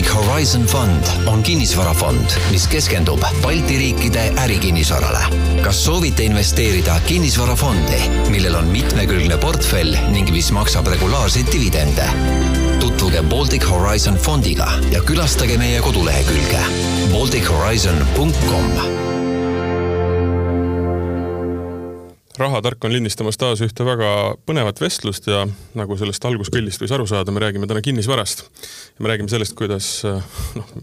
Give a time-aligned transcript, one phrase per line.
[0.00, 5.18] Baltic Horizon Fund on kinnisvarafond, mis keskendub Balti riikide ärikinnisvarale.
[5.60, 7.98] kas soovite investeerida kinnisvarafondi,
[8.32, 12.08] millel on mitmekülgne portfell ning mis maksab regulaarseid dividende?
[12.80, 16.64] tutvuge Baltic Horizon fondiga ja külastage meie kodulehekülge
[17.12, 18.72] baltichorizon.com
[22.40, 24.10] rahatark on lindistamas taas ühte väga
[24.48, 25.44] põnevat vestlust ja
[25.78, 28.44] nagu sellest alguskõllist võis aru saada, me räägime täna kinnisvarast.
[28.98, 30.00] me räägime sellest, kuidas
[30.58, 30.74] noh,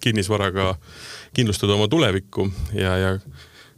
[0.00, 0.74] kinnisvaraga
[1.36, 3.14] kindlustada oma tulevikku ja, ja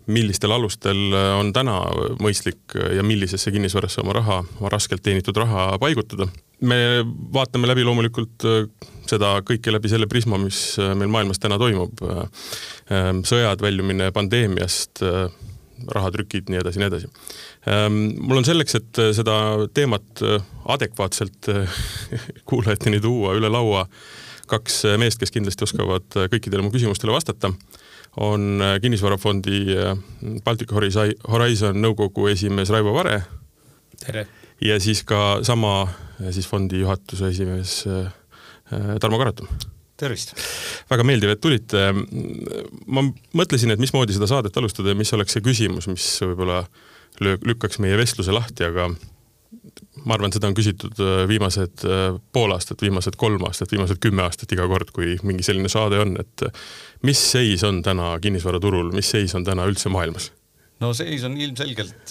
[0.07, 1.77] millistel alustel on täna
[2.23, 6.27] mõistlik ja millisesse kinnisvarasse oma raha, oma raskelt teenitud raha paigutada.
[6.61, 6.77] me
[7.35, 8.47] vaatame läbi loomulikult
[9.07, 12.03] seda kõike läbi selle prisma, mis meil maailmas täna toimub.
[13.27, 15.03] sõjad, väljumine pandeemiast
[15.91, 17.11] rahatrükid, nii edasi, nii edasi.
[17.71, 19.37] Ehm, mul on selleks, et äh, seda
[19.75, 20.43] teemat äh,
[20.75, 21.81] adekvaatselt äh,
[22.49, 23.87] kuulajateni tuua üle laua
[24.53, 27.49] kaks meest, kes kindlasti oskavad kõikidele mu küsimustele vastata,
[28.21, 29.63] on Kinnisvarafondi
[30.45, 33.23] Baltic Horizon nõukogu esimees Raivo Vare.
[34.05, 34.27] tere!
[34.61, 35.87] ja siis ka sama
[36.29, 37.79] siis fondi juhatuse esimees
[39.01, 39.49] Tarmo Karatum
[40.03, 40.35] tervist!
[40.91, 41.87] väga meeldiv, et tulite.
[42.87, 43.07] ma
[43.39, 46.65] mõtlesin, et mismoodi seda saadet alustada ja mis oleks see küsimus, mis võib-olla
[47.23, 48.91] lükkaks meie vestluse lahti, aga
[50.07, 54.25] ma arvan, seda on küsitud äh, viimased äh, pool aastat, viimased kolm aastat, viimased kümme
[54.25, 56.63] aastat iga kord, kui mingi selline saade on, et äh,
[57.07, 60.31] mis seis on täna kinnisvaraturul, mis seis on täna üldse maailmas?
[60.83, 62.11] no seis on ilmselgelt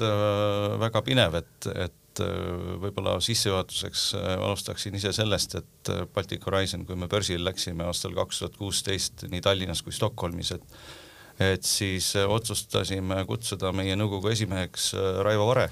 [0.80, 6.44] väga pinev, et, et et äh, võib-olla sissejuhatuseks äh, alustaksin ise sellest, et äh, Baltic
[6.48, 10.82] Horizon, kui me börsile läksime aastal kaks tuhat kuusteist nii Tallinnas kui Stockholmis, et
[11.42, 14.92] et siis otsustasime kutsuda meie nõukogu esimeheks
[15.26, 15.72] Raivo Vare.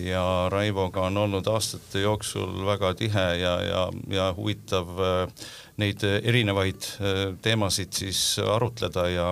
[0.00, 3.82] Ja Raivoga on olnud aastate jooksul väga tihe ja, ja,
[4.14, 4.94] ja huvitav
[5.82, 6.86] neid erinevaid
[7.44, 9.26] teemasid siis arutleda ja,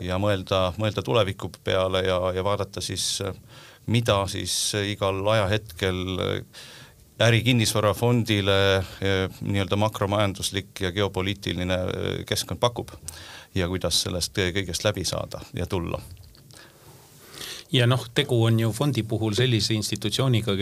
[0.00, 3.36] ja mõelda, mõelda tuleviku peale ja, ja vaadata siis äh,
[3.86, 6.00] mida siis igal ajahetkel
[7.20, 12.92] ärikinnisvarafondile eh, nii-öelda makromajanduslik ja geopoliitiline eh, keskkond pakub
[13.54, 16.00] ja kuidas sellest kõigest läbi saada ja tulla.
[17.72, 20.52] Ja noh, tegu on ju fondi puhul sellise institutsiooniga,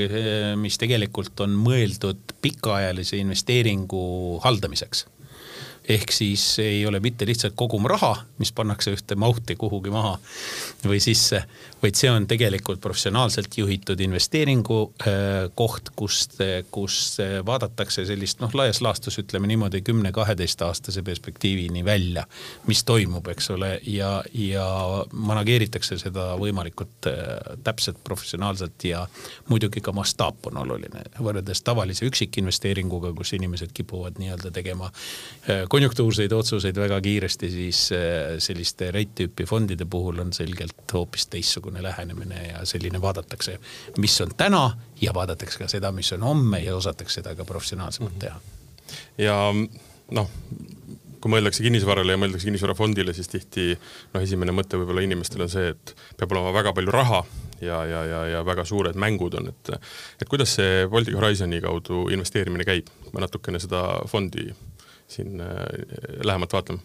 [0.56, 4.04] mis tegelikult on mõeldud pikaajalise investeeringu
[4.44, 5.04] haldamiseks
[5.88, 10.14] ehk siis ei ole mitte lihtsalt kogum raha, mis pannakse ühte mauti kuhugi maha
[10.88, 11.42] või sisse,
[11.82, 15.16] vaid see on tegelikult professionaalselt juhitud investeeringu äh,
[15.54, 16.38] koht, kust,
[16.72, 22.24] kus vaadatakse sellist noh, laias laastus ütleme niimoodi kümne-kaheteistaastase perspektiivini välja,
[22.66, 24.66] mis toimub, eks ole, ja, ja
[25.12, 29.04] manageeritakse seda võimalikult äh, täpselt, professionaalselt ja
[29.52, 31.04] muidugi ka mastaap on oluline.
[31.20, 38.36] Võrreldes tavalise üksikinvesteeringuga, kus inimesed kipuvad nii-öelda tegema äh, konjunktuurseid otsuseid väga kiiresti, siis äh,
[38.42, 43.58] selliste rate tüüpi fondide puhul on selgelt hoopis teistsugune lähenemine ja selline vaadatakse,
[43.98, 44.64] mis on täna
[45.00, 48.38] ja vaadatakse ka seda, mis on homme ja osatakse seda ka professionaalsemalt teha.
[49.18, 49.38] ja
[50.14, 50.30] noh,
[51.20, 55.72] kui mõeldakse kinnisvarale ja mõeldakse kinnisvarafondile, siis tihti noh, esimene mõte võib-olla inimestel on see,
[55.74, 57.24] et peab olema väga palju raha
[57.64, 59.74] ja, ja, ja, ja väga suured mängud on, et
[60.20, 64.52] et kuidas see Baltic Horizoni kaudu investeerimine käib, ma natukene seda fondi
[65.08, 65.56] siin äh,
[66.24, 66.78] lähemalt vaatama?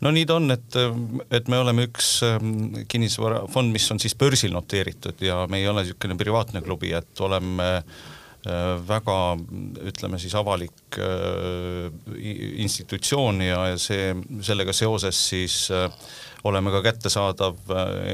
[0.00, 0.76] no nii ta on, et,
[1.32, 5.86] et me oleme üks ähm, kinnisvarafond, mis on siis börsil noteeritud ja me ei ole
[5.86, 9.16] niisugune privaatne klubi, et oleme äh, väga
[9.88, 11.88] ütleme siis avalik äh,
[12.66, 14.12] institutsioon ja see,
[14.44, 15.64] sellega seoses siis
[16.46, 17.56] oleme ka kättesaadav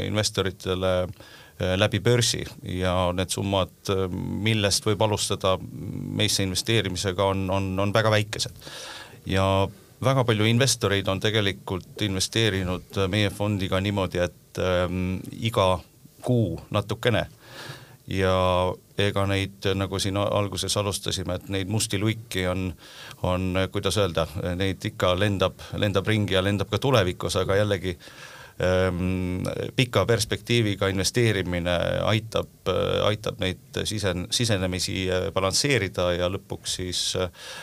[0.06, 0.92] investoritele
[1.76, 2.40] läbi börsi
[2.80, 8.56] ja need summad, millest võib alustada meisse investeerimisega, on, on, on väga väikesed
[9.26, 9.68] ja
[10.04, 15.78] väga palju investoreid on tegelikult investeerinud meie fondiga niimoodi, et ähm, iga
[16.22, 17.26] kuu natukene.
[18.10, 18.34] Ja
[18.98, 22.66] ega neid, nagu siin alguses alustasime, et neid musti luiki on,
[23.22, 24.26] on, kuidas öelda,
[24.58, 27.94] neid ikka lendab, lendab ringi ja lendab ka tulevikus, aga jällegi
[28.58, 29.46] ähm,
[29.78, 31.76] pika perspektiiviga investeerimine
[32.10, 32.50] aitab,
[33.06, 37.04] aitab neid sisen-, sisenemisi balansseerida ja lõpuks siis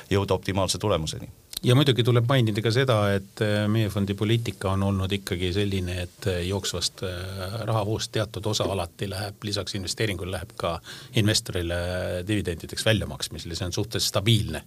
[0.09, 1.29] jõuda optimaalse tulemuseni
[1.63, 5.97] ja muidugi tuleb mainida ka seda, et äh, meie fondi poliitika on olnud ikkagi selline,
[6.05, 10.77] et äh, jooksvast äh, rahavoost teatud osa alati läheb, lisaks investeeringule läheb ka
[11.19, 11.79] investorile
[12.27, 14.63] dividendideks väljamaksmisele, see on suhteliselt stabiilne.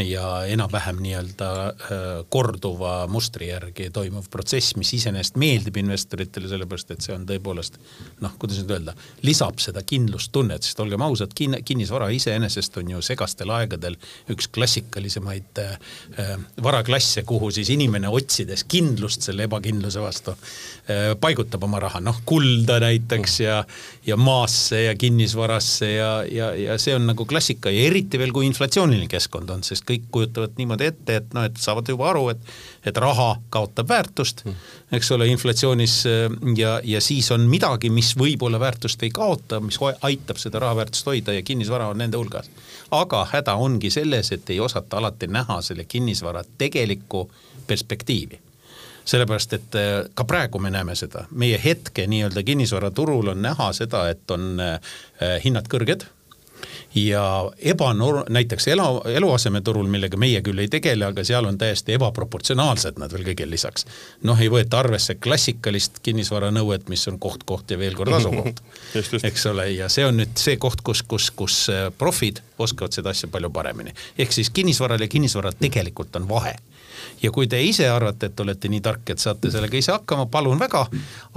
[0.00, 1.48] Ja enam-vähem nii-öelda
[2.32, 7.76] korduva mustri järgi toimuv protsess, mis iseenesest meeldib investoritele, sellepärast et see on tõepoolest
[8.24, 8.94] noh, kuidas nüüd öelda,
[9.28, 13.98] lisab seda kindlustunnet, sest olgem ausad kin, kinnisvara iseenesest on ju segastel aegadel
[14.32, 15.76] üks klassikalisemaid äh,
[16.62, 22.78] varaklasse, kuhu siis inimene otsides kindlust selle ebakindluse vastu äh, paigutab oma raha, noh kulda
[22.82, 23.58] näiteks ja,
[24.06, 28.46] ja maasse ja kinnisvarasse ja, ja, ja see on nagu klassika ja eriti veel, kui
[28.48, 32.54] inflatsiooniline keskkond on, sest kõik kujutavad niimoodi ette, et noh, et saavad juba aru, et,
[32.86, 34.46] et raha kaotab väärtust,
[34.92, 39.80] eks ole, inflatsioonis äh, ja, ja siis on midagi, mis võib-olla väärtust ei kaota, mis
[40.02, 42.50] aitab seda raha väärtust hoida ja kinnisvara on nende hulgas.
[42.90, 47.30] aga häda ongi selles, et ei osata alati näha selle kinnisvara tegelikku
[47.66, 48.40] perspektiivi
[49.04, 54.06] sellepärast, et äh, ka praegu me näeme seda, meie hetke nii-öelda kinnisvaraturul on näha seda,
[54.10, 54.78] et on äh,
[55.44, 56.06] hinnad kõrged
[56.94, 63.00] ja ebanor-, näiteks elu, eluasemeturul, millega meie küll ei tegele, aga seal on täiesti ebaproportsionaalsed
[63.00, 63.86] nad veel kõigele lisaks.
[64.22, 68.62] noh, ei võeta arvesse klassikalist kinnisvaranõuet, mis on koht, koht ja veel kord asukoht
[69.22, 73.12] eks ole, ja see on nüüd see koht, kus, kus, kus äh, profid oskavad seda
[73.14, 73.94] asja palju paremini.
[74.18, 76.56] ehk siis kinnisvaral ja kinnisvaral tegelikult on vahe
[77.22, 80.60] ja kui te ise arvate, et olete nii tark, et saate sellega ise hakkama, palun
[80.60, 80.84] väga,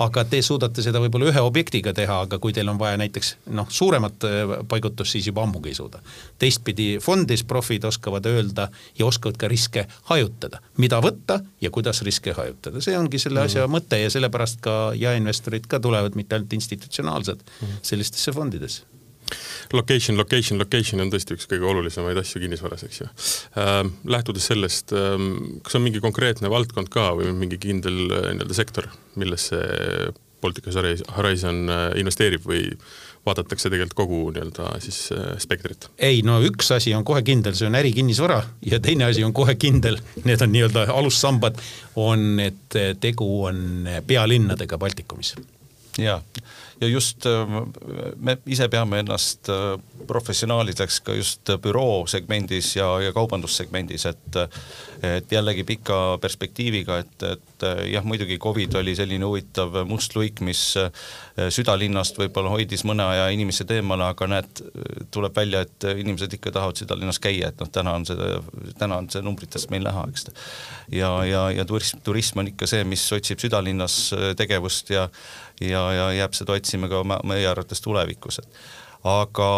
[0.01, 3.69] aga te suudate seda võib-olla ühe objektiga teha, aga kui teil on vaja näiteks noh,
[3.69, 6.01] suuremat äh, paigutust, siis juba ammugi ei suuda.
[6.39, 12.33] teistpidi fondis profid oskavad öelda ja oskavad ka riske hajutada, mida võtta ja kuidas riske
[12.33, 16.53] hajutada, see ongi selle mm asja mõte ja sellepärast ka jaeinvestorid ka tulevad mitte ainult
[16.57, 18.94] institutsionaalsed mm sellistesse fondidesse
[19.73, 23.79] Location, location, location on tõesti üks kõige olulisemaid asju kinnisvaras, eks ju äh,.
[24.05, 25.15] lähtudes sellest äh,,
[25.65, 28.89] kas on mingi konkreetne valdkond ka või mingi kindel äh, nii-öelda sektor,
[29.19, 29.61] millesse
[30.45, 30.67] Baltic
[31.17, 32.67] Horizon äh, investeerib või
[33.25, 35.89] vaadatakse tegelikult kogu nii-öelda siis äh, spektrit?
[35.97, 39.57] ei no üks asi on kohe kindel, see on ärikinnisvara ja teine asi on kohe
[39.57, 41.57] kindel, need on nii-öelda alussambad,
[41.95, 45.33] on, et tegu on pealinnadega Baltikumis.
[45.97, 46.21] jaa
[46.81, 47.47] ja just äh,
[48.17, 49.75] me ise peame ennast äh,
[50.07, 54.41] professionaalideks ka just büroo segmendis ja, ja kaubandussegmendis, et
[55.05, 60.61] et jällegi pika perspektiiviga, et, et jah, muidugi Covid oli selline huvitav must luik, mis
[61.53, 64.63] südalinnast võib-olla hoidis mõne aja inimesed eemale, aga näed,
[65.13, 68.31] tuleb välja, et inimesed ikka tahavad südalinnas käia, et noh, täna on see,
[68.79, 70.31] täna on see numbritest meil näha, eks.
[70.95, 73.99] ja, ja, ja turism, turism on ikka see, mis otsib südalinnas
[74.39, 75.09] tegevust ja
[75.61, 78.59] ja, ja jääb seda otsima ka meie arvates tulevikus, et
[79.05, 79.49] aga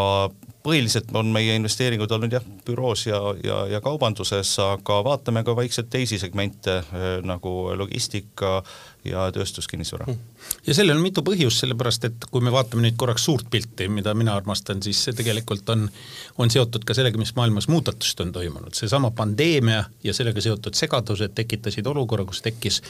[0.68, 5.90] põhiliselt on meie investeeringud olnud jah, büroos ja, ja, ja kaubanduses, aga vaatame ka vaikselt
[5.94, 6.82] teisi segmente
[7.24, 8.60] nagu logistika
[9.08, 10.10] ja tööstuskinnisvara.
[10.10, 10.37] Hmm.
[10.68, 14.14] Ja sellel on mitu põhjust, sellepärast et kui me vaatame nüüd korraks suurt pilti, mida
[14.18, 15.86] mina armastan, siis see tegelikult on,
[16.42, 18.76] on seotud ka sellega, mis maailmas muudatust on toimunud.
[18.76, 22.82] seesama pandeemia ja sellega seotud segadused tekitasid olukorra, kus tekkis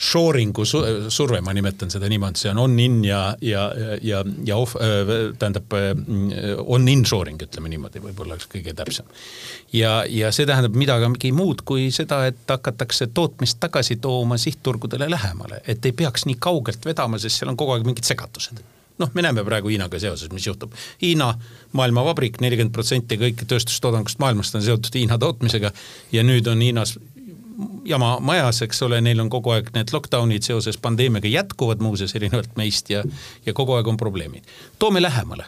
[0.00, 3.66] shoring'u surve, ma nimetan seda niimoodi, see on on-in ja, ja,
[4.02, 4.76] ja, ja off,
[5.38, 5.76] tähendab
[6.64, 9.06] on-in shoring, ütleme niimoodi, võib-olla oleks kõige täpsem.
[9.72, 15.60] ja, ja see tähendab midagi muud kui seda, et hakatakse tootmist tagasi tooma sihtturgudele lähemale
[15.68, 18.62] et ei peaks nii kaugelt vedama, sest seal on kogu aeg mingid segatused
[18.98, 20.72] noh, me näeme praegu Hiinaga seoses, mis juhtub.
[21.02, 21.34] Hiina
[21.76, 25.72] maailmavabrik, nelikümmend protsenti kõik tööstustoodangust maailmast on seotud Hiina tootmisega
[26.16, 26.96] ja nüüd on Hiinas
[27.88, 32.56] jama majas, eks ole, neil on kogu aeg need lockdown'id seoses pandeemiaga jätkuvad muuseas erinevalt
[32.56, 33.04] meist ja,
[33.46, 34.48] ja kogu aeg on probleemid.
[34.78, 35.46] toome lähemale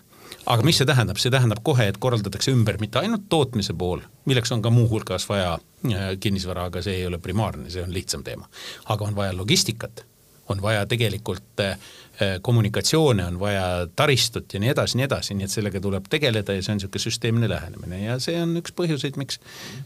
[0.48, 4.52] aga mis see tähendab, see tähendab kohe, et korraldatakse ümber mitte ainult tootmise pool, milleks
[4.54, 8.48] on ka muuhulgas vaja äh, kinnisvara, aga see ei ole primaarne, see on lihtsam teema.
[8.86, 10.04] aga on vaja logistikat,
[10.48, 15.48] on vaja tegelikult äh, äh, kommunikatsioone, on vaja taristut ja nii edasi, nii edasi, nii
[15.48, 19.18] et sellega tuleb tegeleda ja see on niisugune süsteemne lähenemine ja see on üks põhjuseid,
[19.20, 19.40] miks,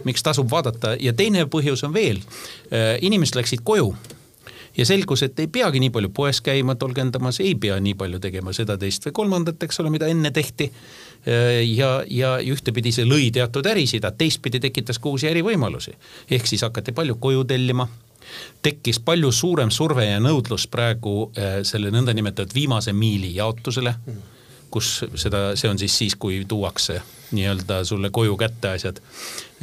[0.05, 2.23] miks tasub vaadata ja teine põhjus on veel,
[3.03, 3.93] inimesed läksid koju
[4.77, 8.55] ja selgus, et ei peagi nii palju poes käima, tolgendamas, ei pea nii palju tegema
[8.57, 10.71] seda, teist või kolmandat, eks ole, mida enne tehti.
[11.77, 15.93] ja, ja ühtepidi see lõi teatud ärisid, aga teistpidi tekitas ka uusi ärivõimalusi.
[16.31, 17.87] ehk siis hakati palju koju tellima
[18.63, 23.97] tekkis palju suurem surve ja nõudlus praegu äh, selle nõndanimetatud viimase miili jaotusele
[24.73, 27.01] kus seda, see on siis siis, kui tuuakse
[27.33, 28.99] nii-öelda sulle koju kätte asjad,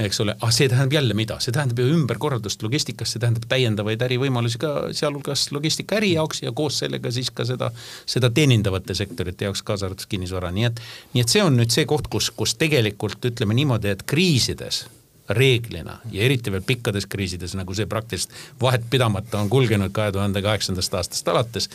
[0.02, 4.02] eks ole, ah see tähendab jälle mida, see tähendab ju ümberkorraldust logistikas, see tähendab täiendavaid
[4.08, 7.72] ärivõimalusi ka sealhulgas logistika äri jaoks ja koos sellega siis ka seda,
[8.10, 10.82] seda teenindavate sektorite jaoks, kaasa arvatud kinnisvara, nii et,
[11.14, 14.86] nii et see on nüüd see koht, kus, kus tegelikult ütleme niimoodi, et kriisides
[15.30, 20.42] reeglina ja eriti veel pikkades kriisides, nagu see praktiliselt vahet pidamata on kulgenud kahe tuhande
[20.42, 21.70] kaheksandast aastast alates,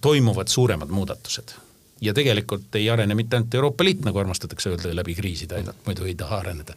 [0.00, 1.54] toimuvad suuremad muudatused
[2.00, 6.04] ja tegelikult ei arene mitte ainult Euroopa Liit, nagu armastatakse öelda, läbi kriiside ainult, muidu
[6.04, 6.74] ei taha areneda.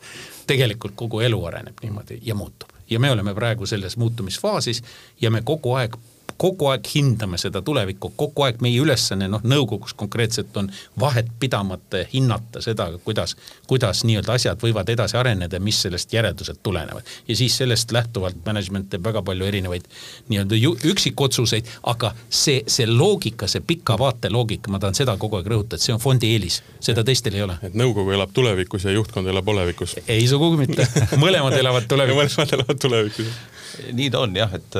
[0.48, 4.84] tegelikult kogu elu areneb niimoodi ja muutub ja me oleme praegu selles muutumisfaasis
[5.22, 5.96] ja me kogu aeg
[6.38, 12.04] kogu aeg hindame seda tulevikku, kogu aeg meie ülesanne noh, nõukogus konkreetselt on vahet pidamata
[12.12, 13.36] hinnata seda, kuidas,
[13.68, 17.04] kuidas nii-öelda asjad võivad edasi areneda, mis sellest järeldused tulenevad.
[17.28, 19.88] ja siis sellest lähtuvalt management teeb väga palju erinevaid
[20.30, 20.60] nii-öelda
[20.92, 25.82] üksikotsuseid, aga see, see loogika, see pika vaate loogika, ma tahan seda kogu aeg rõhutada,
[25.82, 27.58] see on fondi eelis, seda teistel ei ole.
[27.64, 29.98] et nõukogu elab tulevikus ja juhtkond elab olevikus?
[30.08, 30.88] ei, sugugi mitte
[31.22, 33.36] mõlemad elavad tulevikus mõlemad elavad tulevikus
[33.94, 34.78] nii ta on jah, et,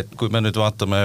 [0.00, 1.00] et kui me nüüd vaatame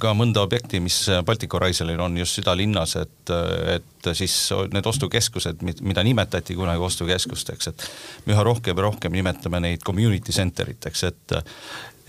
[0.00, 3.34] ka mõnda objekti, mis Baltic Horizonil on just südalinnas, et,
[3.76, 4.34] et siis
[4.72, 7.88] need ostukeskused, mida nimetati kunagi ostukeskusteks, et
[8.30, 11.38] üha rohkem ja rohkem nimetame neid community center iteks, et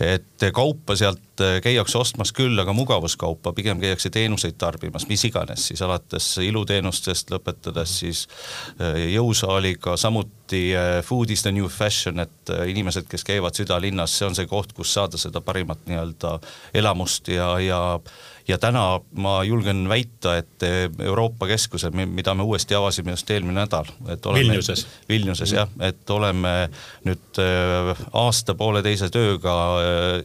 [0.00, 5.82] et kaupa sealt käiakse ostmas küll, aga mugavuskaupa, pigem käiakse teenuseid tarbimas, mis iganes siis
[5.84, 8.24] alates iluteenustest, lõpetades siis
[9.12, 14.36] jõusaaliga, samuti äh, food is the new fashion, et inimesed, kes käivad südalinnas, see on
[14.36, 16.36] see koht, kus saada seda parimat nii-öelda
[16.80, 17.80] elamust ja, ja
[18.50, 18.84] ja täna
[19.16, 24.26] ma julgen väita, et äh, Euroopa keskused, mida me uuesti avasime just eelmine nädal, et
[24.26, 26.54] oleme Vilniuses, Vilniuses jah, et oleme
[27.06, 27.40] nüüd
[28.12, 29.54] aasta-pooleteise tööga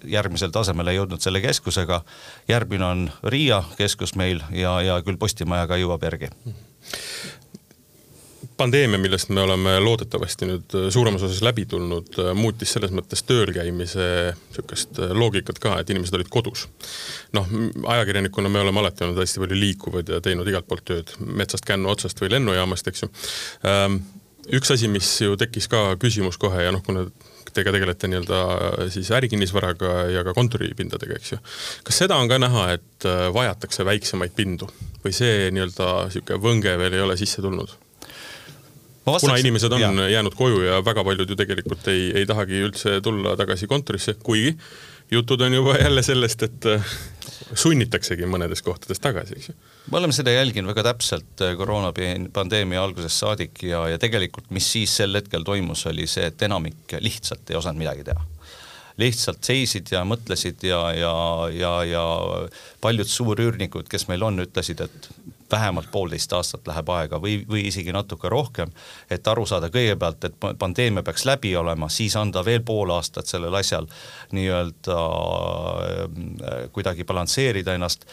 [0.10, 2.02] järgmisele tasemele jõudnud selle keskusega.
[2.48, 6.30] järgmine on Riia keskus meil ja, ja küll Postimaja ka jõuab järgi
[8.58, 13.24] pandeemia, millest me oleme loodetavasti nüüd äh, suuremas osas läbi tulnud, äh, muutis selles mõttes
[13.28, 14.08] tööl käimise
[14.56, 16.68] sihukest äh, loogikat ka, et inimesed olid kodus.
[17.36, 17.48] noh,
[17.96, 21.92] ajakirjanikuna me oleme alati olnud hästi palju liikuvad ja teinud igalt poolt tööd, metsast kännu
[21.92, 23.12] otsast või lennujaamast, eks ju.
[23.68, 24.02] Ähm,
[24.56, 27.08] üks asi, mis ju tekkis ka küsimus kohe ja noh, kuna
[27.56, 28.40] te ka tegelete nii-öelda
[28.92, 31.40] siis ärikinnisvaraga ja ka kontoripindadega, eks ju.
[31.88, 34.68] kas seda on ka näha, et vajatakse väiksemaid pindu
[35.04, 37.72] või see nii-öelda sihuke võnge veel ei ole sisse tulnud?
[39.06, 40.10] Vastaks, kuna inimesed on ja.
[40.10, 44.56] jäänud koju ja väga paljud ju tegelikult ei, ei tahagi üldse tulla tagasi kontorisse, kuigi
[45.12, 46.94] jutud on juba jälle sellest, et äh,
[47.54, 49.56] sunnitaksegi mõnedes kohtades tagasi, eks ju.
[49.92, 54.96] me oleme seda jälginud väga täpselt äh, koroonapandeemia algusest saadik ja, ja tegelikult, mis siis
[54.98, 58.26] sel hetkel toimus, oli see, et enamik lihtsalt ei osanud midagi teha
[58.98, 61.16] lihtsalt seisid ja mõtlesid ja, ja,
[61.52, 62.04] ja, ja
[62.82, 65.10] paljud suurüürnikud, kes meil on, ütlesid, et
[65.52, 68.72] vähemalt poolteist aastat läheb aega või, või isegi natuke rohkem,
[69.10, 73.54] et aru saada kõigepealt, et pandeemia peaks läbi olema, siis anda veel pool aastat sellel
[73.56, 73.88] asjal
[74.36, 78.06] nii-öelda äh, kuidagi balansseerida ennast.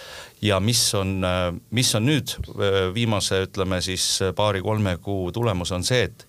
[0.42, 5.84] ja mis on, äh, mis on nüüd äh, viimase, ütleme siis paari-kolme kuu tulemus on
[5.84, 6.26] see, et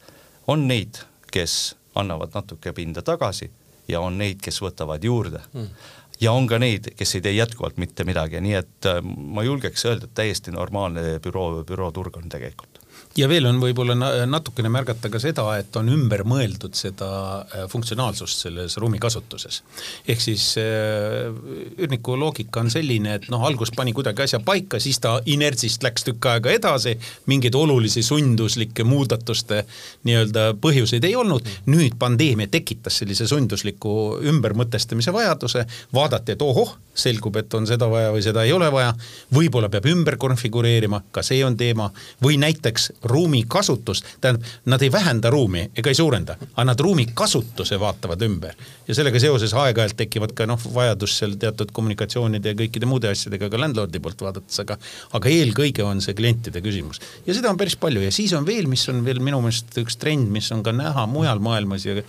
[0.48, 3.51] on neid, kes annavad natuke pinda tagasi
[3.88, 7.80] ja on neid, kes võtavad juurde mm ja on ka neid, kes ei tee jätkuvalt
[7.82, 12.73] mitte midagi, nii et äh, ma julgeks öelda, et täiesti normaalne büroo, bürooturg on tegelikult
[13.17, 17.10] ja veel on võib-olla natukene märgata ka seda, et on ümber mõeldud seda
[17.43, 19.62] äh, funktsionaalsust selles ruumikasutuses.
[20.08, 21.29] ehk siis äh,
[21.77, 26.08] üürniku loogika on selline, et noh, algus pani kuidagi asja paika, siis ta inertsist läks
[26.10, 26.96] tükk aega edasi,
[27.29, 29.63] mingeid olulisi sunduslikke muudatuste
[30.03, 37.36] nii-öelda põhjuseid ei olnud, nüüd pandeemia tekitas sellise sundusliku ümbermõtestamise vajaduse, vaadati, et ohoh, selgub,
[37.42, 38.94] et on seda vaja või seda ei ole vaja,
[39.34, 41.90] võib-olla peab ümber konfigureerima, ka see on teema,
[42.24, 47.08] või näiteks ruumi kasutust, tähendab, nad ei vähenda ruumi ega ei suurenda, aga nad ruumi
[47.14, 48.56] kasutuse vaatavad ümber.
[48.88, 53.50] ja sellega seoses aeg-ajalt tekivad ka noh, vajadus seal teatud kommunikatsioonide ja kõikide muude asjadega
[53.50, 54.78] ka landlord'i poolt vaadates, aga
[55.14, 57.02] aga eelkõige on see klientide küsimus.
[57.26, 59.98] ja seda on päris palju ja siis on veel, mis on veel minu meelest üks
[59.98, 62.02] trend, mis on ka näha mujal maailmas ja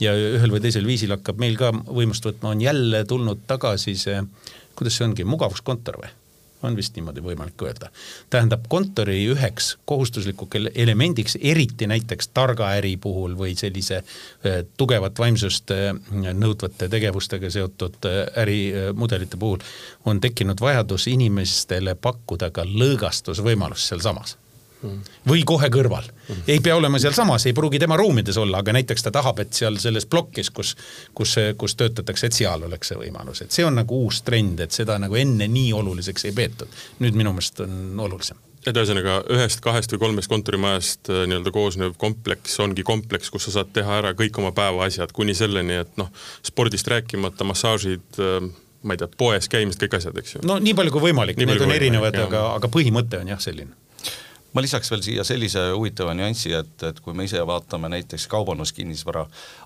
[0.00, 4.22] ja ühel või teisel viisil hakkab meil ka võimust võtma, on jälle tulnud tagasi see,
[4.78, 6.16] kuidas see ongi, mugavuskontor või?
[6.62, 7.88] on vist niimoodi võimalik öelda.
[8.30, 15.72] tähendab, kontori üheks kohustuslikuks elemendiks, eriti näiteks targa äri puhul või sellise äh, tugevat vaimsust
[15.72, 15.94] äh,
[16.32, 19.64] nõudvate tegevustega seotud äh, ärimudelite puhul,
[20.04, 24.36] on tekkinud vajadus inimestele pakkuda ka lõõgastusvõimalust sealsamas
[25.28, 26.08] või kohe kõrval.
[26.48, 29.76] ei pea olema sealsamas, ei pruugi tema ruumides olla, aga näiteks ta tahab, et seal
[29.82, 30.76] selles plokis, kus,
[31.14, 34.72] kus, kus töötatakse, et seal oleks see võimalus, et see on nagu uus trend, et
[34.72, 36.80] seda nagu enne nii oluliseks ei peetud.
[37.00, 41.94] nüüd minu meelest on olulisem et ühesõnaga ühest, kahest või kolmest kontorimajast äh, nii-öelda koosnev
[42.00, 46.10] kompleks ongi kompleks, kus sa saad teha ära kõik oma päevaasjad kuni selleni, et noh,
[46.44, 48.50] spordist rääkimata, massaažid, äh,
[48.84, 50.42] ma ei tea, poes käimised, kõik asjad, eks ju.
[50.48, 53.72] no nii palju kui võimalik, need on erinevad, aga, aga põhimõte on jah selline
[54.52, 59.24] ma lisaks veel siia sellise huvitava nüansi, et, et kui me ise vaatame näiteks kaubanduskinnisvara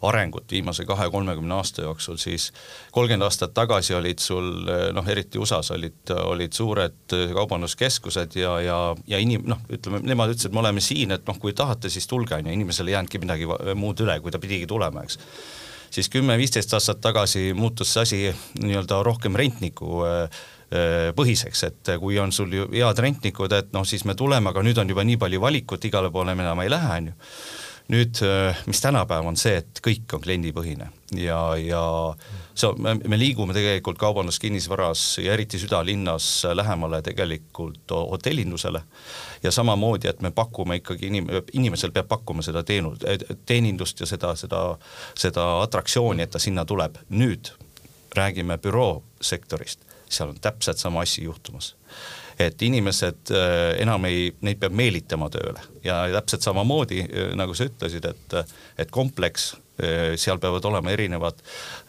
[0.09, 2.51] arengut viimase kahe-kolmekümne aasta jooksul, siis
[2.93, 4.51] kolmkümmend aastat tagasi olid sul
[4.97, 10.55] noh, eriti USA-s olid, olid suured kaubanduskeskused ja, ja, ja inim-, noh, ütleme, nemad ütlesid,
[10.55, 13.49] me oleme siin, et noh, kui tahate, siis tulge, on ju, inimesel ei jäänudki midagi
[13.75, 15.21] muud üle, kui ta pidigi tulema, eks.
[15.95, 18.19] Siis kümme-viisteist aastat tagasi muutus see asi
[18.59, 20.03] nii-öelda rohkem rentniku
[21.17, 24.81] põhiseks, et kui on sul ju head rentnikud, et noh, siis me tuleme, aga nüüd
[24.83, 27.19] on juba nii palju valikut, igale poole me enam ei lähe, on ju
[27.93, 30.87] nüüd, äh, mis tänapäev on see, et kõik on kliendipõhine
[31.21, 31.83] ja, ja
[32.57, 38.81] see, me, me liigume tegelikult kaubanduskinnisvaras ja eriti südalinnas lähemale tegelikult hotellindusele
[39.45, 42.97] ja samamoodi, et me pakume ikkagi inim-, inimesel peab pakkuma seda teenu-,
[43.45, 44.65] teenindust ja seda, seda,
[45.19, 46.97] seda atraktsiooni, et ta sinna tuleb.
[47.11, 47.53] nüüd
[48.15, 51.75] räägime büroosektorist, seal on täpselt sama asi juhtumas.
[52.39, 55.61] Et inimesed äh, enam ei, neid peab meelitama tööle.
[55.85, 61.39] Ja täpselt samamoodi äh, nagu sa ütlesid, et, et kompleks äh, seal peavad olema erinevad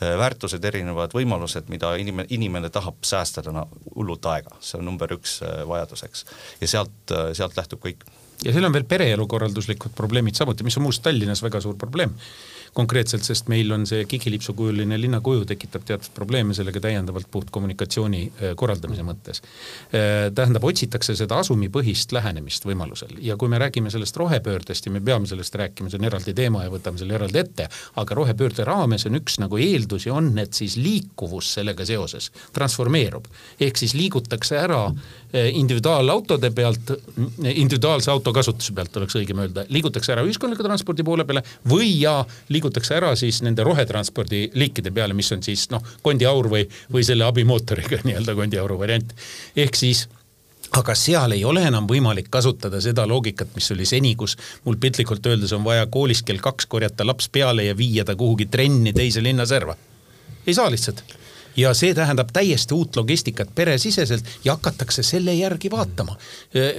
[0.02, 5.40] väärtused, erinevad võimalused, mida inimene, inimene tahab säästa täna hullult aega, see on number üks
[5.42, 6.28] vajaduseks.
[6.62, 8.06] Ja sealt, sealt lähtub kõik.
[8.46, 12.14] ja seal on veel pereelukorralduslikud probleemid samuti, mis on muuseas Tallinnas väga suur probleem
[12.76, 19.06] konkreetselt, sest meil on see kigilipsukujuline linnakuju tekitab teatud probleeme sellega täiendavalt puhtkommunikatsiooni äh, korraldamise
[19.08, 19.40] mõttes.
[19.96, 25.02] Äh, tähendab, otsitakse seda asumipõhist lähenemist võimalusel ja kui me räägime sellest rohepöördest ja me
[25.04, 27.70] peame sellest rääkima, see on eraldi teema ja võtame selle eraldi ette,
[28.02, 33.32] aga rohepöörde raames on üks nagu eeldusi on, et siis liikuvus sellega seoses transformeerub.
[33.60, 36.92] ehk siis liigutakse ära äh, individuaalautode pealt,
[37.40, 42.20] individuaalse auto kasutuse pealt oleks õigem öelda, liigutakse ära ühiskondliku transpordi poole peale või ja
[42.50, 47.06] liigutakse liigutakse ära siis nende rohetranspordi liikide peale, mis on siis noh, kondiaur või, või
[47.06, 49.14] selle abimootoriga nii-öelda kondiauru variant.
[49.56, 50.08] ehk siis
[50.76, 55.26] aga seal ei ole enam võimalik kasutada seda loogikat, mis oli seni, kus mul piltlikult
[55.26, 59.24] öeldes on vaja koolis kell kaks korjata laps peale ja viia ta kuhugi trenni teise
[59.24, 59.76] linnaserva.
[60.48, 61.04] ei saa lihtsalt
[61.58, 66.18] ja see tähendab täiesti uut logistikat peresiseselt ja hakatakse selle järgi vaatama.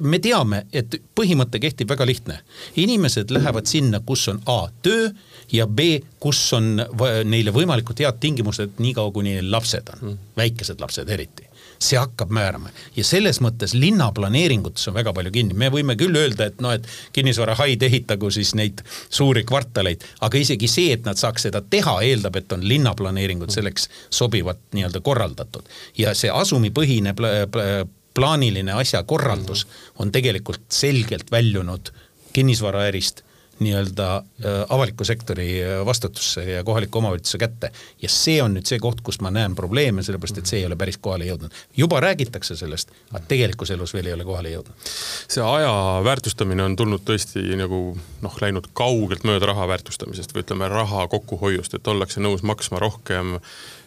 [0.03, 2.39] me teame, et põhimõte kehtib väga lihtne.
[2.77, 5.11] inimesed lähevad sinna, kus on A töö
[5.53, 5.81] ja B,
[6.21, 6.77] kus on
[7.25, 11.46] neile võimalikult head tingimused, niikaua kuni neil lapsed on mm., väikesed lapsed eriti
[11.79, 12.71] see hakkab määrama.
[12.97, 16.87] Ja selles mõttes linnaplaneeringutes on väga palju kinni, me võime küll öelda, et noh, et
[17.17, 22.41] kinnisvarahaid ehitagu siis neid suuri kvartaleid, aga isegi see, et nad saaks seda teha, eeldab,
[22.41, 25.69] et on linnaplaneeringud selleks sobivalt nii-öelda korraldatud.
[25.99, 29.67] Ja see asumipõhine pla pla plaaniline asjakorraldus
[30.01, 31.91] on tegelikult selgelt väljunud
[32.33, 33.26] kinnisvaraärist
[33.59, 37.71] nii-öelda äh, avaliku sektori äh, vastutusse ja kohaliku omavalitsuse kätte.
[38.03, 40.77] ja see on nüüd see koht, kus ma näen probleeme, sellepärast et see ei ole
[40.77, 41.55] päris kohale jõudnud.
[41.77, 44.91] juba räägitakse sellest, aga tegelikus elus veel ei ole kohale jõudnud.
[45.29, 45.73] see aja
[46.05, 47.81] väärtustamine on tulnud tõesti nagu
[48.23, 53.39] noh, läinud kaugelt mööda raha väärtustamisest või ütleme, raha kokkuhoiust, et ollakse nõus maksma rohkem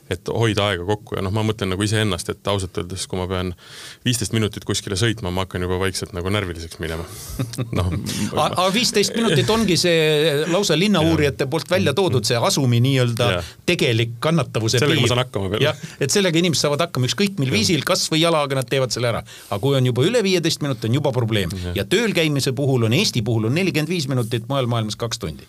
[0.10, 3.28] et hoida aega kokku ja noh, ma mõtlen nagu iseennast, et ausalt öeldes, kui ma
[3.30, 3.52] pean
[4.08, 7.06] viisteist minutit kuskile sõitma, ma hakkan juba vaikselt nagu närviliseks minema.
[7.78, 7.92] noh.
[8.46, 13.30] aga viisteist minutit ongi see lausa linnauurijate poolt välja toodud, see asumi nii-öelda
[13.70, 15.06] tegelik kannatavuse sellega piir.
[15.06, 15.68] ma saan hakkama veel.
[15.70, 19.14] jah, et sellega inimesed saavad hakkama ükskõik mil viisil, kas või jalaga nad teevad selle
[19.14, 19.24] ära.
[19.50, 21.78] aga kui on juba üle viieteist minuti, on juba probleem ja.
[21.84, 25.46] ja tööl käimise puhul on Eesti puhul on nelikümmend viis minutit, mujal maailmas kaks tundi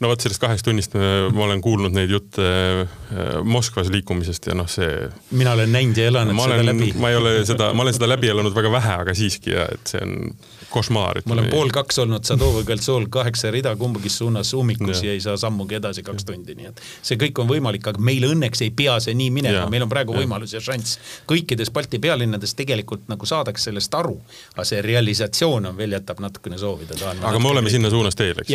[0.00, 4.68] no vot sellest kahest tunnist ma olen kuulnud neid jutte äh, Moskvas liikumisest ja noh,
[4.70, 5.08] see.
[5.30, 6.92] mina olen näinud ja elanud ma olen, seda läbi.
[7.00, 9.92] ma ei ole seda, ma olen seda läbi elanud väga vähe, aga siiski ja et
[9.94, 10.14] see on
[10.70, 11.22] košmaar.
[11.24, 15.10] ma olen pool kaks olnud Sadova-Kõltsool kaheksa rida kumbagi suunas ummikus ja.
[15.10, 18.28] ja ei saa sammugi edasi kaks tundi, nii et see kõik on võimalik, aga meil
[18.30, 20.22] õnneks ei pea see nii minema, meil on praegu ja.
[20.24, 20.98] võimalus ja šanss.
[21.30, 24.16] kõikides Balti pealinnades tegelikult nagu saadakse sellest aru,
[24.54, 26.98] aga see realisatsioon on veel, jätab natukene soovida.
[27.16, 28.52] aga me oleme sinna suunas teel, eks?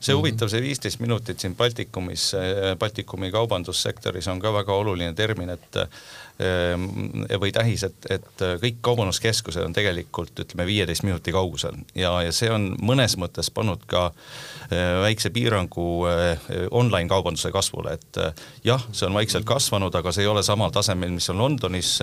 [0.00, 0.18] See mhm.
[0.18, 2.32] huvitav, see viisteist minutit siin Baltikumis,
[2.78, 5.78] Baltikumi kaubandussektoris on ka väga oluline termin, et
[6.42, 6.86] ehm,
[7.40, 12.50] või tähis, et, et kõik kaubanduskeskused on tegelikult ütleme viieteist minuti kaugusel ja, ja see
[12.52, 14.08] on mõnes mõttes pannud ka
[15.04, 15.86] väikse piirangu
[16.70, 18.20] online kaubanduse kasvule, et
[18.66, 21.96] jah, see on vaikselt kasvanud, aga see ei ole samal tasemel, mis on Londonis,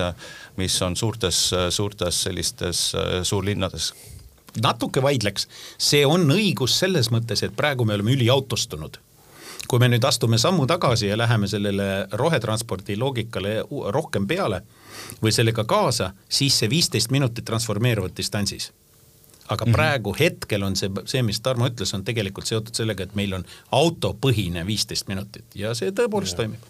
[0.56, 2.88] mis on suurtes, suurtes sellistes
[3.28, 3.92] suurlinnades
[4.60, 8.98] natuke vaidleks, see on õigus selles mõttes, et praegu me oleme üliautostunud
[9.68, 13.60] kui me nüüd astume sammu tagasi ja läheme sellele rohetranspordi loogikale
[13.94, 14.62] rohkem peale
[15.22, 18.72] või sellega kaasa, siis see viisteist minutit transformeeruvad distantsis.
[19.48, 19.74] aga mm -hmm.
[19.74, 23.44] praegu hetkel on see, see, mis Tarmo ütles, on tegelikult seotud sellega, et meil on
[23.70, 26.36] autopõhine viisteist minutit ja see tõepoolest ja.
[26.36, 26.60] toimib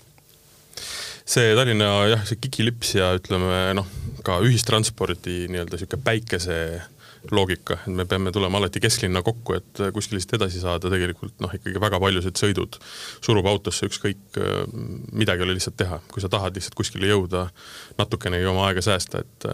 [1.24, 3.86] see Tallinna jah, see kikilips ja ütleme noh,
[4.24, 6.82] ka ühistranspordi nii-öelda sihuke päikese
[7.30, 11.52] loogika, et me peame tulema alati kesklinna kokku, et kuskil lihtsalt edasi saada, tegelikult noh,
[11.54, 12.78] ikkagi väga paljused sõidud
[13.22, 14.40] surub autosse, ükskõik
[15.14, 17.46] midagi ei ole lihtsalt teha, kui sa tahad lihtsalt kuskile jõuda,
[18.00, 19.48] natukenegi oma aega säästa, et,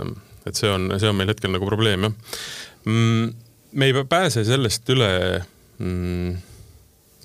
[0.48, 2.14] et see on, see on meil hetkel nagu probleem jah
[2.88, 3.34] mm,.
[3.72, 5.10] me ei pääse sellest üle
[5.78, 6.38] mm,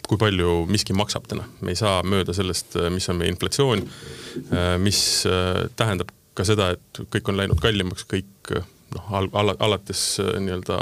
[0.07, 1.47] kui palju miski maksab täna.
[1.61, 3.85] me ei saa mööda sellest, mis on meie inflatsioon,
[4.83, 4.99] mis
[5.79, 8.53] tähendab ka seda, et kõik on läinud kallimaks, kõik
[8.95, 10.79] noh, al-, al-, alates nii-öelda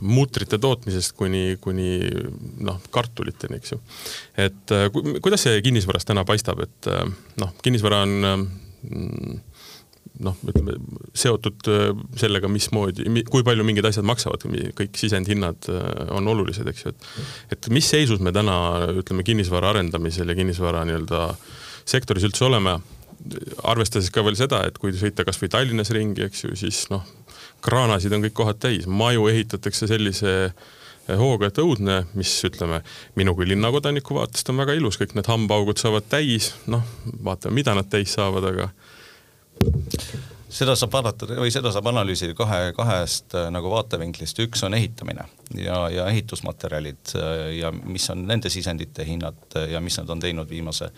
[0.00, 1.98] muutrite tootmisest kuni, kuni
[2.66, 3.80] noh, kartuliteni, eks ju.
[4.46, 4.76] et
[5.24, 6.90] kuidas see kinnisvaras täna paistab, et
[7.40, 9.36] noh, kinnisvara on mm,
[10.24, 10.76] noh, ütleme
[11.16, 14.46] seotud äh, sellega, mismoodi, kui palju mingid asjad maksavad,
[14.78, 17.08] kõik sisendhinnad äh, on olulised, eks ju, et.
[17.56, 18.56] et mis seisus me täna
[18.96, 21.28] ütleme kinnisvara arendamisel ja kinnisvara nii-öelda
[21.86, 22.78] sektoris üldse oleme.
[23.64, 27.04] Arvestades ka veel seda, et kui sõita kasvõi Tallinnas ringi, eks ju, siis noh,
[27.64, 30.74] kraanasid on kõik kohad täis, maju ehitatakse sellise äh,
[31.14, 32.80] hooga, et õudne, mis ütleme,
[33.18, 36.82] minu kui linnakodaniku vaatest on väga ilus, kõik need hambaaugud saavad täis, noh,
[37.26, 38.70] vaatame, mida nad täis saavad, aga
[40.56, 45.26] seda saab vaadata või seda saab analüüsida kahe, kahest äh, nagu vaatevinklist, üks on ehitamine
[45.58, 50.22] ja, ja ehitusmaterjalid äh, ja mis on nende sisendite hinnad äh, ja mis nad on
[50.22, 50.90] teinud viimase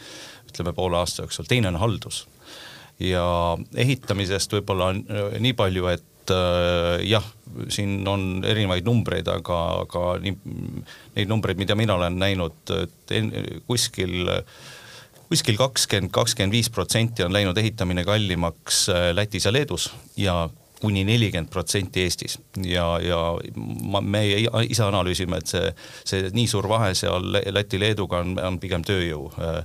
[0.48, 2.26] ütleme poole aasta jooksul, teine on haldus.
[2.98, 3.24] ja
[3.78, 4.92] ehitamisest võib-olla
[5.38, 6.32] nii palju, et
[7.08, 7.24] jah,
[7.72, 10.34] siin on erinevaid numbreid, aga, aga nii,
[11.14, 12.72] neid numbreid, mida mina olen näinud,
[13.70, 14.58] kuskil äh,
[15.28, 20.48] kuskil kakskümmend, kakskümmend viis protsenti on läinud ehitamine kallimaks äh, Lätis ja Leedus ja
[20.80, 22.38] kuni nelikümmend protsenti Eestis.
[22.62, 23.18] Ja, ja
[23.82, 24.22] ma, me
[24.68, 25.72] ise analüüsime, et see,
[26.06, 29.62] see nii suur vahe seal Läti-Leeduga on, on pigem tööjõu, äh,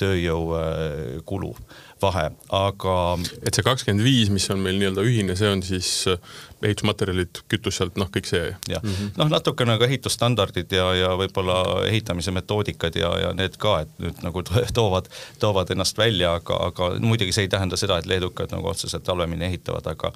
[0.00, 2.96] tööjõukulu äh, vahe, aga.
[3.42, 7.78] et see kakskümmend viis, mis on meil nii-öelda ühine, see on siis äh, ehitusmaterjalid, kütus
[7.78, 8.44] sealt, noh, kõik see.
[8.70, 13.56] jah mm -hmm., noh, natukene ka ehitusstandardid ja, ja võib-olla ehitamise metoodikad ja, ja need
[13.60, 14.42] ka, et nüüd nagu
[14.78, 15.08] toovad,
[15.42, 19.48] toovad ennast välja, aga, aga muidugi see ei tähenda seda, et leedukad nagu otseselt halvemini
[19.50, 20.12] ehitavad, aga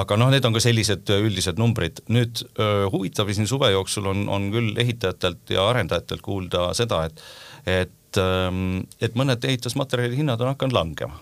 [0.00, 2.00] aga noh, need on ka sellised üldised numbrid.
[2.08, 7.22] nüüd öö, huvitav siin suve jooksul on, on küll ehitajatelt ja arendajatelt kuulda seda, et
[7.64, 11.20] et et, ähm, et mõned ehitusmaterjali hinnad on hakanud langema.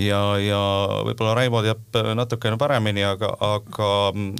[0.00, 0.58] Ja, ja
[1.04, 3.88] võib-olla Raivo teab natukene paremini, aga, aga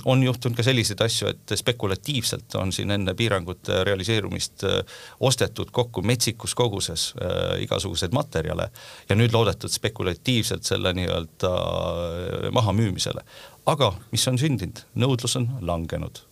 [0.09, 4.79] on juhtunud ka selliseid asju, et spekulatiivselt on siin enne piirangute realiseerumist äh,
[5.21, 8.71] ostetud kokku metsikus koguses äh, igasuguseid materjale
[9.11, 13.27] ja nüüd loodetud spekulatiivselt selle nii-öelda äh, mahamüümisele.
[13.67, 16.25] aga mis on sündinud, nõudlus on langenud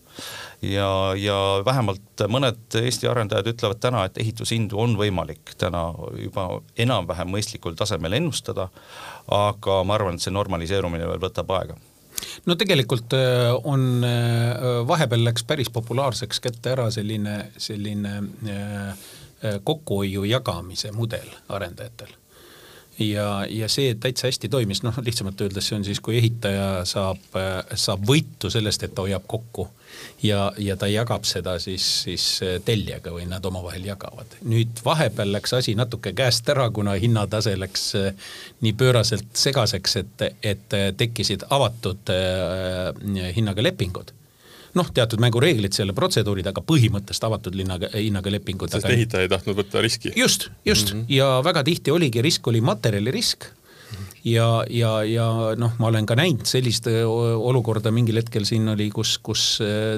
[0.63, 7.31] ja, ja vähemalt mõned Eesti arendajad ütlevad täna, et ehitushindu on võimalik täna juba enam-vähem
[7.35, 8.69] mõistlikul tasemel ennustada,
[9.35, 11.79] aga ma arvan, et see normaliseerumine veel võtab aega.
[12.47, 18.15] No tegelikult äh, on, äh, vahepeal läks päris populaarseks kätte ära selline, selline
[18.51, 19.05] äh,
[19.65, 22.11] kokkuhoiu jagamise mudel arendajatel
[22.99, 27.23] ja, ja see täitsa hästi toimis, noh lihtsamalt öeldes see on siis, kui ehitaja saab,
[27.75, 29.69] saab võitu sellest, et ta hoiab kokku
[30.23, 32.27] ja, ja ta jagab seda siis, siis
[32.65, 34.39] tellijaga või nad omavahel jagavad.
[34.43, 38.13] nüüd vahepeal läks asi natuke käest ära, kuna hinnatase läks eh,
[38.61, 44.18] nii pööraselt segaseks, et, et tekkisid avatud äh, hinnaga lepingud
[44.79, 48.73] noh, teatud mängureeglid selle protseduurid, aga põhimõtteliselt avatud linnaga, hinnaga lepingud.
[48.73, 48.97] sest aga...
[48.97, 50.15] ehitaja ei tahtnud võtta riski.
[50.17, 51.15] just, just mm -hmm.
[51.19, 53.51] ja väga tihti oligi risk oli materjalirisk
[54.33, 55.27] ja, ja, ja
[55.59, 59.45] noh, ma olen ka näinud sellist olukorda mingil hetkel siin oli, kus, kus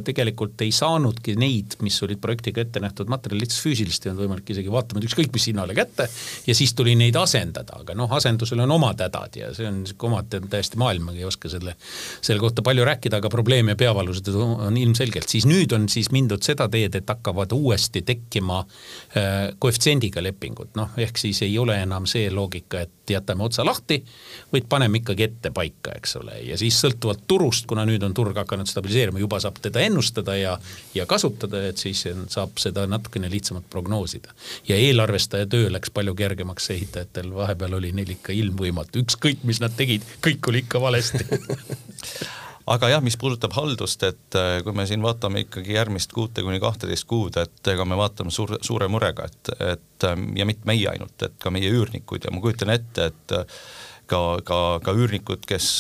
[0.06, 4.52] tegelikult ei saanudki neid, mis olid projektiga ette nähtud materjali lihtsalt füüsiliselt ei olnud võimalik
[4.54, 6.08] isegi vaatama ükskõik mis hinnale kätte.
[6.46, 10.08] ja siis tuli neid asendada, aga noh, asendusel on omad hädad ja see on sihuke
[10.08, 11.76] omad täiesti maailma, ei oska selle,
[12.20, 15.28] selle kohta palju rääkida, aga probleem ja peavalused on ilmselgelt.
[15.28, 20.96] siis nüüd on siis mindud seda teed, et hakkavad uuesti tekkima äh, koefitsiendiga lepingud, noh
[21.00, 24.00] ehk siis ei ole enam see loogika, et jätame otsa lahti
[24.52, 28.36] vaid paneme ikkagi ette paika, eks ole, ja siis sõltuvalt turust, kuna nüüd on turg
[28.36, 30.56] hakanud stabiliseeruma, juba saab teda ennustada ja,
[30.94, 34.34] ja kasutada, et siis saab seda natukene lihtsamalt prognoosida.
[34.68, 39.74] ja eelarvestaja töö läks palju kergemaks ehitajatel, vahepeal oli neil ikka ilmvõimatu, ükskõik mis nad
[39.76, 41.26] tegid, kõik oli ikka valesti
[42.66, 46.60] aga jah, mis puudutab haldust, et äh, kui me siin vaatame ikkagi järgmist kuute kuni
[46.62, 51.16] kahteteist kuud, et ega me vaatame suure, suure murega, et, et ja mitte meie ainult,
[51.22, 53.36] et ka meie üürnikud ja ma kujutan ette, et
[54.10, 55.70] ka, ka, ka üürnikud, kes,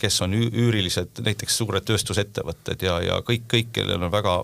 [0.00, 4.38] kes on üürilised, näiteks suured tööstusettevõtted ja, ja kõik, kõik, kellel on väga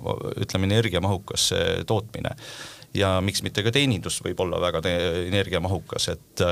[0.44, 1.50] ütleme, energiamahukas
[1.88, 2.36] tootmine.
[2.94, 6.44] ja miks mitte ka teenindus võib olla väga energiamahukas, et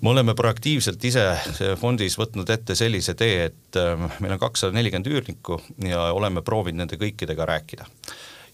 [0.00, 1.24] me oleme proaktiivselt ise
[1.80, 3.80] fondis võtnud ette sellise tee, et
[4.20, 7.88] meil on kakssada nelikümmend üürnikku ja oleme proovinud nende kõikidega rääkida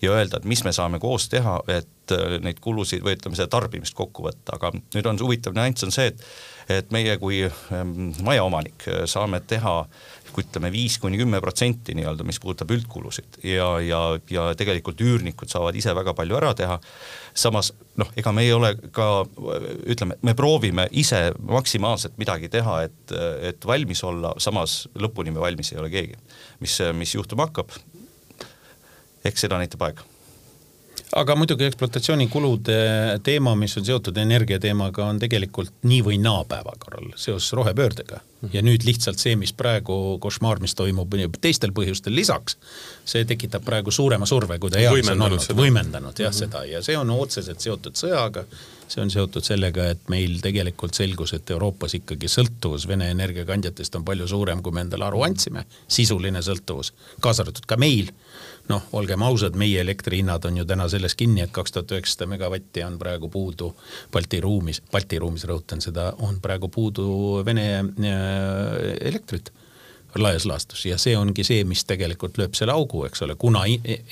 [0.02, 3.50] ja öelda, et mis me saame koos teha, et äh, neid kulusid või ütleme, seda
[3.52, 6.28] tarbimist kokku võtta, aga nüüd on huvitav nüanss on see, et
[6.66, 7.90] et meie kui ähm,
[8.26, 9.84] majaomanik äh, saame teha
[10.36, 15.76] ütleme viis kuni kümme protsenti nii-öelda, mis puudutab üldkulusid ja, ja, ja tegelikult üürnikud saavad
[15.78, 16.76] ise väga palju ära teha.
[17.32, 19.24] samas noh, ega me ei ole ka
[19.88, 23.16] ütleme, me proovime ise maksimaalselt midagi teha, et,
[23.48, 26.18] et valmis olla, samas lõpuni me valmis ei ole keegi.
[26.60, 27.72] mis, mis juhtuma hakkab,
[29.26, 30.04] eks seda näitab aeg.
[31.16, 32.76] Aga muidugi ekspluatatsiooninkulude
[33.24, 38.20] teema, mis on seotud energia teemaga, on tegelikult nii või naa päevakorral seoses rohepöördega.
[38.46, 38.56] -hmm.
[38.56, 42.56] ja nüüd lihtsalt see, mis praegu košmaar, mis toimub teistel põhjustel lisaks,
[43.04, 46.38] see tekitab praegu suurema surve, kui ta eales on olnud, võimendanud jah mm -hmm.
[46.38, 46.64] seda.
[46.64, 48.44] Ja see on otseselt seotud sõjaga,
[48.88, 54.04] see on seotud sellega, et meil tegelikult selgus, et Euroopas ikkagi sõltuvus Vene energiakandjatest on
[54.04, 58.12] palju suurem, kui me endale aru andsime, sisuline sõltuvus, kaasa arvatud ka meil
[58.68, 62.84] noh, olgem ausad, meie elektrihinnad on ju täna selles kinni, et kaks tuhat üheksasada megavatti
[62.86, 63.72] on praegu puudu
[64.12, 67.06] Balti ruumis, Balti ruumis rõhutan seda, on praegu puudu
[67.46, 67.86] Vene äh,
[69.00, 69.52] elektrit
[70.18, 73.64] laias laastus ja see ongi see, mis tegelikult lööb selle augu, eks ole, kuna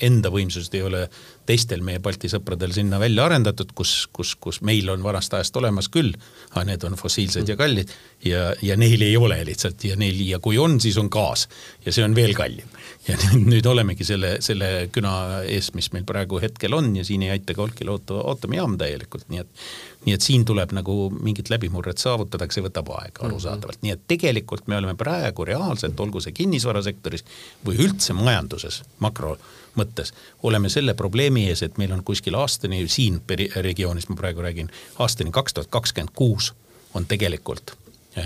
[0.05, 1.05] enda võimsused ei ole
[1.49, 5.89] teistel meie Balti sõpradel sinna välja arendatud, kus, kus, kus meil on vanast ajast olemas
[5.93, 6.13] küll,
[6.53, 7.93] aga need on fossiilsed ja kallid
[8.25, 11.47] ja, ja neil ei ole lihtsalt ja neil ja kui on, siis on gaas
[11.85, 12.69] ja see on veel kallim.
[13.09, 17.35] ja nüüd olemegi selle, selle küna ees, mis meil praegu hetkel on ja siin ei
[17.35, 19.67] aita ka Olkiluoto aatomijaam täielikult, nii et
[20.05, 23.29] nii et siin tuleb nagu mingit läbimurret saavutada, aga see võtab aega mhm.
[23.29, 23.85] arusaadavalt mm, -hmm.
[23.87, 27.25] nii et tegelikult me oleme praegu reaalselt, olgu see kinnisvarasektoris
[27.65, 29.37] või üldse majanduses makro
[29.75, 30.13] mõttes
[30.43, 33.21] oleme selle probleemi ees, et meil on kuskil aastani, siin
[33.55, 36.53] regioonis ma praegu räägin, aastani kaks tuhat kakskümmend kuus
[36.93, 37.75] on tegelikult
[38.17, 38.23] äh,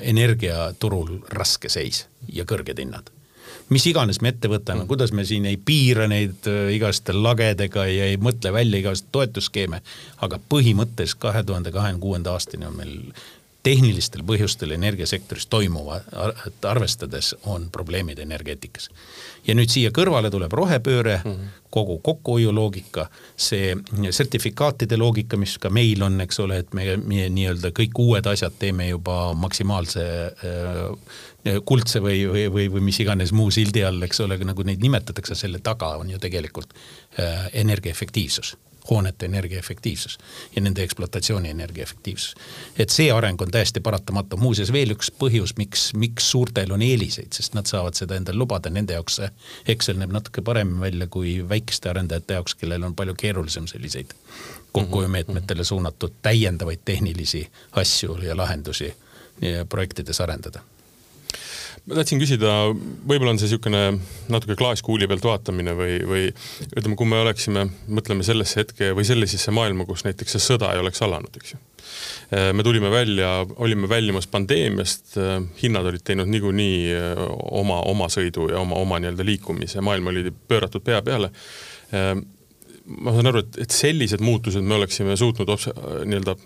[0.00, 3.10] energiaturul raske seis ja kõrged hinnad
[3.70, 8.08] mis iganes me ette võtame, kuidas me siin ei piira neid äh, igaste lagedega ja
[8.10, 9.82] ei mõtle välja igasuguseid toetusskeeme,
[10.26, 12.96] aga põhimõtteliselt kahe tuhande kahekümne kuuenda aastani on meil
[13.62, 16.00] tehnilistel põhjustel energiasektoris toimuva
[16.68, 18.88] arvestades on probleemid energeetikas.
[19.46, 21.48] ja nüüd siia kõrvale tuleb rohepööre mm, -hmm.
[21.70, 23.76] kogu kokkuhoiuloogika, see
[24.10, 28.56] sertifikaatide loogika, mis ka meil on, eks ole, et me, meie nii-öelda kõik uued asjad
[28.58, 30.06] teeme juba maksimaalse
[30.44, 34.80] äh, kuldse või, või, või, või mis iganes muu sildi all, eks ole, nagu neid
[34.80, 36.74] nimetatakse, selle taga on ju tegelikult
[37.20, 38.56] äh, energiaefektiivsus
[38.90, 40.18] hoonete energiaefektiivsus
[40.56, 42.34] ja nende ekspluatatsiooni energiaefektiivsus.
[42.78, 47.32] et see areng on täiesti paratamatu, muuseas veel üks põhjus, miks, miks suurtel on eeliseid,
[47.32, 49.30] sest nad saavad seda endale lubada, nende jaoks see
[49.74, 54.14] Excel näeb natuke paremini välja kui väikeste arendajate jaoks, kellel on palju keerulisem selliseid
[54.72, 58.94] kokkuhoiumeetmetele suunatud täiendavaid tehnilisi asju ja lahendusi
[59.68, 60.60] projektides arendada
[61.88, 62.52] ma tahtsin küsida,
[63.08, 63.82] võib-olla on see niisugune
[64.32, 66.24] natuke klaaskuuli pealt vaatamine või, või
[66.76, 70.82] ütleme, kui me oleksime, mõtleme sellesse hetke või sellisesse maailma, kus näiteks see sõda ei
[70.82, 71.60] oleks alanud, eks ju.
[72.30, 77.22] Äh, me tulime välja, olime väljumas pandeemiast, äh, hinnad olid teinud niikuinii äh,
[77.62, 81.32] oma, oma sõidu ja oma, oma nii-öelda liikumise, maailm oli pööratud pea peale
[82.90, 86.36] ma saan aru, et, et sellised muutused me oleksime suutnud nii-öelda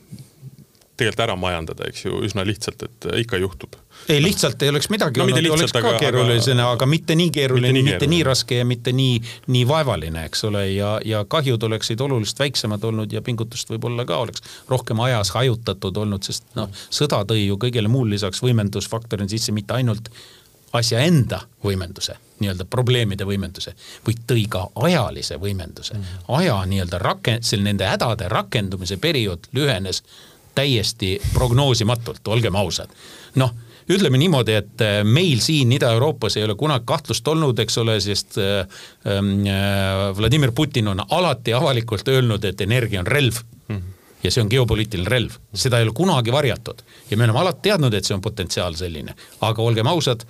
[0.97, 3.75] tegelikult ära majandada, eks ju, üsna lihtsalt, et ikka juhtub.
[4.09, 7.73] ei, lihtsalt ei oleks midagi no, olnud, oleks ka keerulisena, aga, aga mitte nii keeruline,
[7.73, 9.19] mitte, nii, mitte nii raske ja mitte nii,
[9.55, 14.21] nii vaevaline, eks ole, ja, ja kahjud oleksid oluliselt väiksemad olnud ja pingutust võib-olla ka
[14.27, 19.55] oleks rohkem ajas hajutatud olnud, sest noh, sõda tõi ju kõigele muule lisaks võimendusfaktorina sisse
[19.57, 20.11] mitte ainult
[20.75, 23.75] asja enda võimenduse, nii-öelda probleemide võimenduse,
[24.07, 26.23] vaid tõi ka ajalise võimenduse mm.
[26.39, 30.03] aja nii-öelda raken-, seal nende hädade rakendumise periood lühenes
[30.55, 32.90] täiesti prognoosimatult, olgem ausad.
[33.35, 33.55] noh,
[33.90, 38.38] ütleme niimoodi, et äh, meil siin Ida-Euroopas ei ole kunagi kahtlust olnud, eks ole, sest
[38.38, 38.62] äh,
[39.09, 39.25] äh,
[40.17, 43.77] Vladimir Putin on alati avalikult öelnud, et energia on relv mm.
[43.77, 43.90] -hmm
[44.25, 47.95] ja see on geopoliitiline relv, seda ei ole kunagi varjatud ja me oleme alati teadnud,
[47.95, 50.25] et see on potentsiaal selline, aga olgem ausad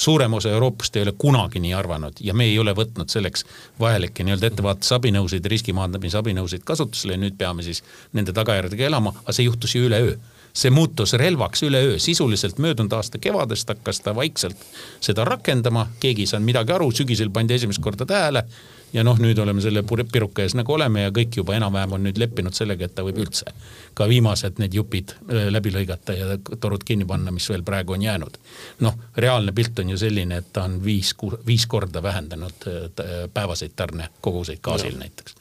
[0.00, 3.44] suurem osa Euroopast ei ole kunagi nii arvanud ja me ei ole võtnud selleks
[3.80, 7.82] vajalikke nii-öelda ettevaatusabinõusid, riskimaandamisabinõusid kasutusele ja nüüd peame siis
[8.16, 10.16] nende tagajärgedega elama, aga see juhtus ju üleöö
[10.52, 14.58] see muutus relvaks üleöö, sisuliselt möödunud aasta kevadest hakkas ta vaikselt
[15.00, 18.44] seda rakendama, keegi ei saanud midagi aru, sügisel pandi esimest korda tähele
[18.92, 22.18] ja noh, nüüd oleme selle piruka ees nagu oleme ja kõik juba enam-vähem on nüüd
[22.18, 23.52] leppinud sellega, et ta võib üldse
[23.94, 28.02] ka viimased need jupid äh, läbi lõigata ja torud kinni panna, mis veel praegu on
[28.02, 28.38] jäänud.
[28.86, 31.14] noh, reaalne pilt on ju selline, et ta on viis,
[31.46, 35.04] viis korda vähendanud äh, päevaseid tarnekoguseid gaasil no.
[35.04, 35.36] näiteks.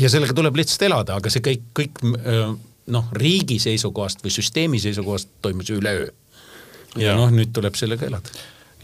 [0.00, 2.50] ja sellega tuleb lihtsalt elada, aga see kõik, kõik äh,
[2.90, 6.08] noh, riigi seisukohast või süsteemi seisukohast toimus üleöö.
[6.96, 8.34] ja, ja noh, nüüd tuleb sellega elada.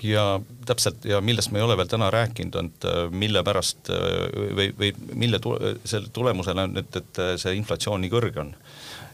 [0.05, 3.90] Ja täpselt ja millest me ei ole veel täna rääkinud, on, et äh, mille pärast
[3.90, 8.53] äh, või, või mille tule, selle tulemusena on, et, et see inflatsioon nii kõrge on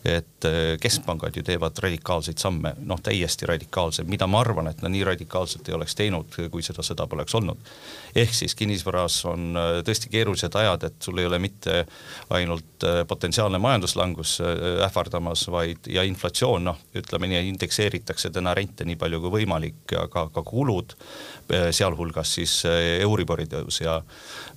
[0.04, 0.46] et
[0.82, 5.68] keskpangad ju teevad radikaalseid samme, noh täiesti radikaalseid, mida ma arvan, et nad nii radikaalselt
[5.68, 7.60] ei oleks teinud, kui seda sõda poleks olnud.
[8.16, 11.84] Ehk siis kinnisvaras on äh, tõesti keerulised ajad, et sul ei ole mitte
[12.34, 18.84] ainult äh, potentsiaalne majanduslangus äh, ähvardamas, vaid ja inflatsioon, noh, ütleme nii, indekseeritakse täna rente
[18.88, 20.96] nii palju kui võimalik, aga ka kulud,
[21.52, 23.82] sealhulgas siis Euribori tõus.
[23.82, 23.98] Ja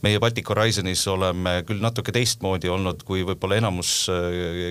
[0.05, 4.05] meie Baltic Horizonis oleme küll natuke teistmoodi olnud kui võib-olla enamus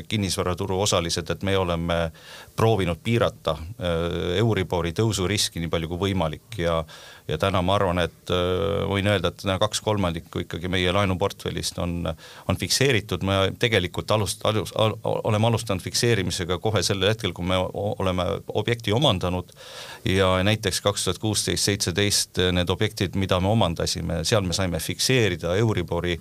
[0.08, 2.12] kinnisvaraturu osalised, et me oleme
[2.56, 3.56] proovinud piirata
[4.38, 6.80] Euribori tõusu riski nii palju kui võimalik ja
[7.28, 11.78] ja täna ma arvan, et äh, võin öelda, et täna kaks kolmandikku ikkagi meie laenuportfellist
[11.80, 11.94] on,
[12.48, 17.58] on fikseeritud, me tegelikult alust-, alus, al, oleme alustanud fikseerimisega kohe sellel hetkel, kui me
[17.72, 18.26] oleme
[18.60, 19.54] objekti omandanud.
[20.04, 25.56] Ja näiteks kaks tuhat kuusteist, seitseteist need objektid, mida me omandasime, seal me saime fikseerida
[25.56, 26.18] Euribori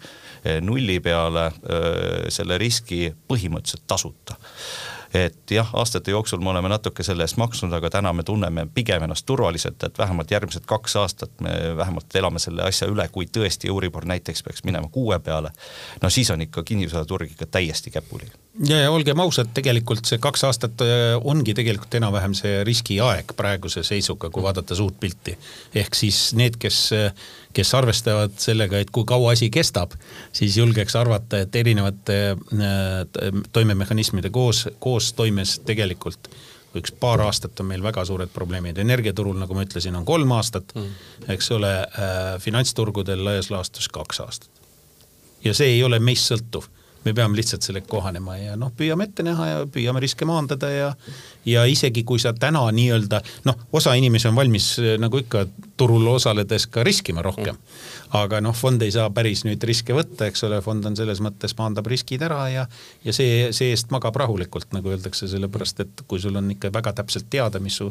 [0.64, 4.40] nulli peale äh, selle riski põhimõtteliselt tasuta
[5.14, 9.04] et jah, aastate jooksul me oleme natuke selle eest maksnud, aga täna me tunneme pigem
[9.06, 13.70] ennast turvaliselt, et vähemalt järgmised kaks aastat me vähemalt elame selle asja üle, kui tõesti
[13.70, 15.54] Euribor näiteks peaks minema kuue peale,
[16.02, 18.32] no siis on ikka kinnisvaraturg ikka täiesti käpuli.
[18.68, 23.84] ja, ja olgem ausad, tegelikult see kaks aastat äh, ongi tegelikult enam-vähem see riskiaeg praeguse
[23.84, 25.38] seisuga, kui vaadata suurt pilti.
[25.76, 27.14] ehk siis need, kes äh,
[27.54, 29.94] kes arvestavad sellega, et kui kaua asi kestab,
[30.34, 36.32] siis julgeks arvata, et erinevate äh, toimemehhanismide koos, koostoimes tegelikult
[36.74, 40.74] üks paar aastat on meil väga suured probleemid, energiaturul, nagu ma ütlesin, on kolm aastat
[40.74, 44.50] mm., eks ole äh,, finantsturgudel laias laastus kaks aastat.
[45.44, 46.70] ja see ei ole meist sõltuv
[47.06, 50.94] me peame lihtsalt sellega kohanema ja noh, püüame ette näha ja püüame riske maandada ja
[51.46, 55.46] ja isegi kui sa täna nii-öelda noh, osa inimesi on valmis nagu ikka
[55.78, 57.56] turul osaledes ka riskima rohkem.
[57.56, 61.22] mm aga noh, fond ei saa päris nüüd riske võtta, eks ole, fond on selles
[61.24, 62.66] mõttes, maandab riskid ära ja
[63.04, 67.30] ja see, see-eest magab rahulikult, nagu öeldakse, sellepärast et kui sul on ikka väga täpselt
[67.34, 67.90] teada, mis su,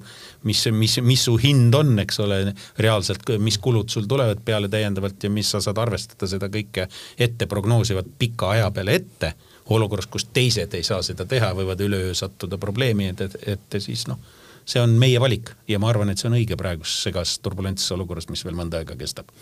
[0.49, 2.43] mis, mis, mis su hind on, eks ole,
[2.79, 6.87] reaalselt, mis kulud sul tulevad peale täiendavalt ja mis sa saad arvestada seda kõike
[7.19, 9.35] ette prognoosivat pika aja peale ette
[9.73, 14.07] olukorras, kus teised ei saa seda teha, võivad üleöö sattuda probleemi, et, et, et siis
[14.11, 14.21] noh
[14.65, 18.29] see on meie valik ja ma arvan, et see on õige praeguses segas turbulentses olukorras,
[18.31, 19.33] mis veel mõnda aega kestab.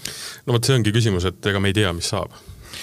[0.46, 2.34] no vot, see ongi küsimus, et ega me ei tea, mis saab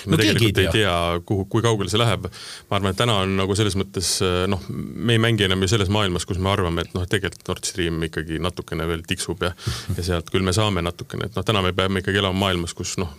[0.05, 0.95] me no, tegelikult ei tea, tea,
[1.27, 2.27] kuhu, kui kaugele see läheb.
[2.69, 4.11] ma arvan, et täna on nagu selles mõttes
[4.51, 7.69] noh, me ei mängi enam ju selles maailmas, kus me arvame, et noh, tegelikult Nord
[7.69, 9.53] Stream ikkagi natukene veel tiksub ja
[9.95, 12.97] ja sealt küll me saame natukene, et noh, täna me peame ikkagi elama maailmas, kus
[13.01, 13.13] noh,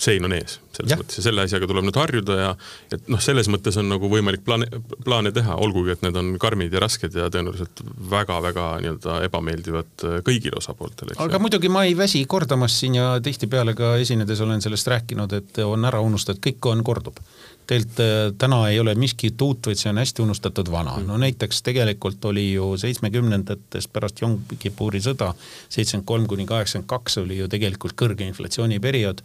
[0.00, 0.98] sein on ees selles ja.
[1.00, 2.50] mõttes ja selle asjaga tuleb nüüd harjuda ja
[2.92, 4.68] et noh, selles mõttes on nagu võimalik plaane,
[5.04, 10.60] plaane teha, olgugi et need on karmid ja rasked ja tõenäoliselt väga-väga nii-öelda ebameeldivad kõigile
[10.60, 11.16] osapooltele.
[11.22, 15.62] aga muidugi ma ei väsi kordamast siin ja tihtipeale ka esinedes olen sellest rääkinud, et
[15.64, 17.18] on ära unustatud, kõik on, kordub.
[17.66, 20.98] tegelikult äh, täna ei ole miskit uut, vaid see on hästi unustatud vana.
[21.06, 25.32] no näiteks tegelikult oli ju seitsmekümnendates pärast Yom Kippuri sõda,
[25.68, 29.22] seitsekümmend kolm kuni kaheksakümmend kaks oli ju tegelikult kõrge inflatsiooniperiood,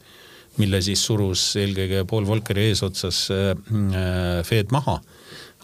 [0.58, 5.02] mille siis surus eelkõige Paul Volckeri eesotsas äh, äh, Fed maha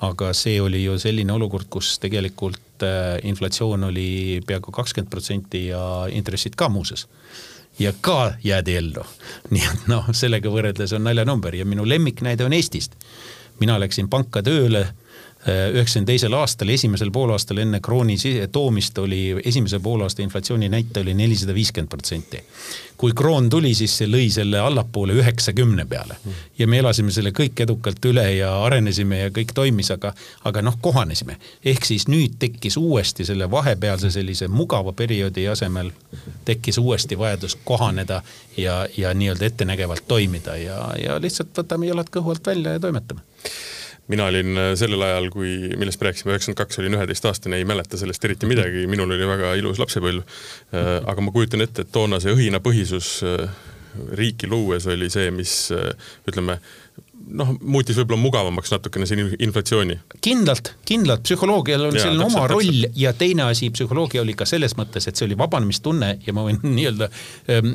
[0.05, 2.83] aga see oli ju selline olukord, kus tegelikult
[3.25, 5.79] inflatsioon oli peaaegu kakskümmend protsenti ja
[6.13, 7.07] intressid ka muuseas
[7.79, 9.05] ja ka jäädi ellu.
[9.49, 12.95] nii et noh, sellega võrreldes on naljanumber ja minu lemmiknäide on Eestist.
[13.59, 14.87] mina läksin panka tööle
[15.47, 18.17] üheksakümne teisel aastal, esimesel poolaastal enne krooni
[18.51, 22.43] toomist oli esimese poolaasta inflatsiooni näitaja oli nelisada viiskümmend protsenti.
[22.97, 26.15] kui kroon tuli, siis see lõi selle allapoole üheksakümne peale
[26.57, 30.77] ja me elasime selle kõik edukalt üle ja arenesime ja kõik toimis, aga, aga noh,
[30.81, 31.37] kohanesime.
[31.65, 35.91] ehk siis nüüd tekkis uuesti selle vahepealse sellise mugava perioodi asemel
[36.45, 38.21] tekkis uuesti vajadus kohaneda
[38.57, 43.21] ja, ja nii-öelda ettenägevalt toimida ja, ja lihtsalt võtame jalad kõhu alt välja ja toimetame
[44.11, 47.99] mina olin äh, sellel ajal, kui, millest me rääkisime, üheksakümmend kaks olin üheteistaastane, ei mäleta
[47.99, 50.23] sellest eriti midagi, minul oli väga ilus lapsepõlv.
[50.71, 53.47] Äh, aga ma kujutan ette, et toona see õhinapõhisus äh,
[54.17, 55.53] riiki luues oli see, mis
[56.29, 56.59] ütleme,
[57.27, 59.97] noh, muutis võib-olla mugavamaks natukene siin inflatsiooni.
[60.23, 62.99] kindlalt, kindlalt, psühholoogial on ja, selline täpselt, oma roll täpselt.
[63.01, 66.59] ja teine asi, psühholoogia oli ka selles mõttes, et see oli vabanemistunne ja ma võin
[66.77, 67.09] nii-öelda
[67.53, 67.71] ähm,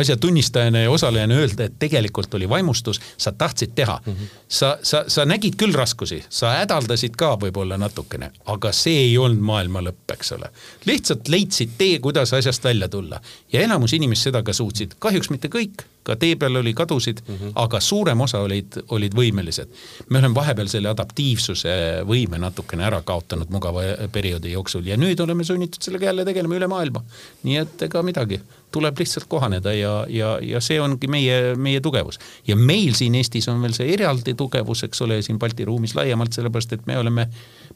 [0.00, 4.12] asja tunnistajana ja osalejana öelda, et tegelikult oli vaimustus, sa tahtsid teha mm.
[4.12, 4.34] -hmm.
[4.48, 9.44] sa, sa, sa nägid küll raskusi, sa hädaldasid ka võib-olla natukene, aga see ei olnud
[9.44, 10.50] maailma lõpp, eks ole.
[10.84, 13.20] lihtsalt leidsid tee, kuidas asjast välja tulla
[13.52, 17.34] ja enamus inimesi seda ka suutsid, kahjuks mitte kõik ka tee peal oli kadusid mm,
[17.34, 17.52] -hmm.
[17.64, 19.68] aga suurem osa olid, olid võimelised.
[20.10, 23.82] me oleme vahepeal selle adaptiivsuse võime natukene ära kaotanud mugava
[24.12, 27.04] perioodi jooksul ja nüüd oleme sunnitud sellega jälle tegelema üle maailma.
[27.42, 28.40] nii et ega midagi,
[28.74, 32.18] tuleb lihtsalt kohaneda ja, ja, ja see ongi meie, meie tugevus.
[32.46, 36.34] ja meil siin Eestis on veel see eraldi tugevus, eks ole, siin Balti ruumis laiemalt,
[36.34, 37.28] sellepärast et me oleme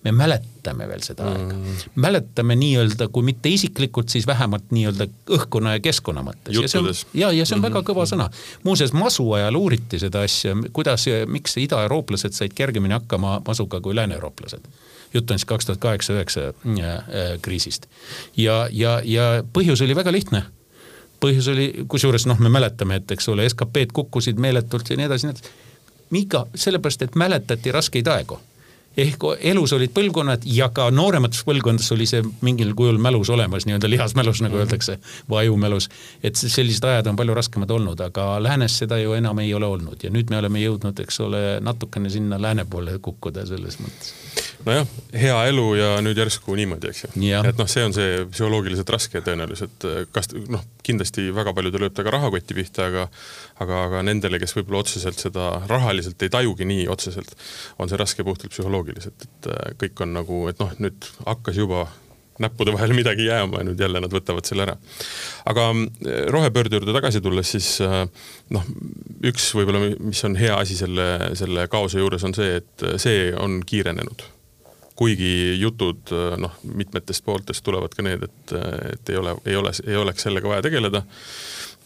[0.04, 1.36] me mäletame veel seda mm.
[1.36, 1.84] aega.
[1.94, 6.54] mäletame nii-öelda, kui mitte isiklikult, siis vähemalt nii-öelda õhkkonna ja keskkonna mõttes.
[6.54, 7.80] ja see on, ja, ja see on mm -hmm.
[7.80, 8.28] väga kõva sõna.
[8.64, 14.70] muuseas, masu ajal uuriti seda asja, kuidas, miks idaeurooplased said kergemini hakkama masuga kui lääne-eurooplased
[15.14, 17.86] jutt on siis kaks tuhat kaheksa, üheksa äh, kriisist.
[18.36, 20.42] ja, ja, ja põhjus oli väga lihtne
[21.20, 25.26] põhjus oli, kusjuures noh, me mäletame, et eks ole, SKP-d kukkusid meeletult ja nii edasi,
[25.26, 25.56] nii edasi.
[26.10, 28.38] miga, sellepärast, et mäletati raskeid aegu
[28.98, 33.90] ehk elus olid põlvkonnad ja ka nooremates põlvkondades oli see mingil kujul mälus olemas, nii-öelda
[33.90, 34.64] lihasmälus, nagu mhm.
[34.64, 34.98] öeldakse,
[35.30, 35.88] või ajumälus.
[36.22, 40.02] et sellised ajad on palju raskemad olnud, aga läänes seda ju enam ei ole olnud
[40.02, 44.14] ja nüüd me oleme jõudnud, eks ole, natukene sinna lääne poole kukkuda selles mõttes
[44.66, 47.10] nojah, hea elu ja nüüd järsku niimoodi, eks ju.
[47.48, 52.04] et noh, see on see psühholoogiliselt raske tõenäoliselt, kas noh, kindlasti väga paljudel lööb ta
[52.06, 53.06] ka rahakoti pihta, aga
[53.62, 57.34] aga, aga nendele, kes võib-olla otseselt seda rahaliselt ei tajugi nii otseselt,
[57.78, 61.86] on see raske puhtalt psühholoogiliselt, et äh, kõik on nagu, et noh, nüüd hakkas juba
[62.42, 64.76] näppude vahele midagi jääma ja nüüd jälle nad võtavad selle ära.
[65.48, 68.00] aga äh, rohepöörde juurde tagasi tulles, siis äh,
[68.54, 68.66] noh,
[69.26, 71.08] üks võib-olla, mis on hea asi selle,
[71.38, 74.26] selle kaose juures on see, et see on kiirenenud
[74.98, 76.10] kuigi jutud
[76.42, 78.54] noh, mitmetest pooltest tulevad ka need, et,
[78.92, 81.04] et ei ole, ei ole, ei oleks sellega vaja tegeleda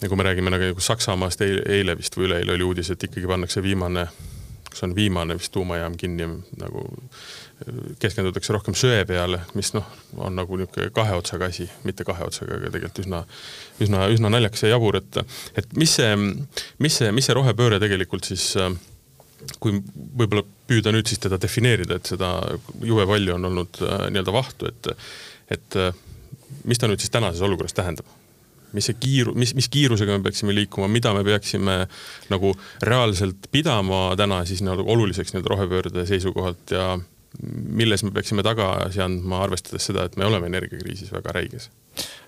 [0.03, 3.29] ja kui me räägime nagu Saksamaast eile, eile vist või üleeile oli uudis, et ikkagi
[3.31, 4.07] pannakse viimane,
[4.71, 6.27] kas on viimane vist tuumajaam kinni
[6.59, 6.87] nagu
[8.03, 12.59] keskendutakse rohkem söe peale, mis noh, on nagu niisugune kahe otsaga asi, mitte kahe otsaga,
[12.59, 13.23] aga tegelikult üsna,
[13.85, 15.21] üsna, üsna naljakas ja jabur, et,
[15.59, 16.15] et mis see,
[16.83, 18.53] mis see, mis see rohepööre tegelikult siis
[19.63, 19.75] kui
[20.19, 22.37] võib-olla püüda nüüd siis teda defineerida, et seda
[22.87, 24.93] jube palju on olnud äh, nii-öelda vahtu, et,
[25.57, 25.79] et
[26.69, 28.07] mis ta nüüd siis tänases olukorras tähendab?
[28.73, 31.75] mis see kiiru-, mis, mis kiirusega me peaksime liikuma, mida me peaksime
[32.33, 32.53] nagu
[32.89, 36.87] reaalselt pidama täna siis nii-öelda oluliseks nii-öelda rohepöörde seisukohalt ja
[37.41, 41.71] milles me peaksime tagasi andma, arvestades seda, et me oleme energiakriisis väga räiges?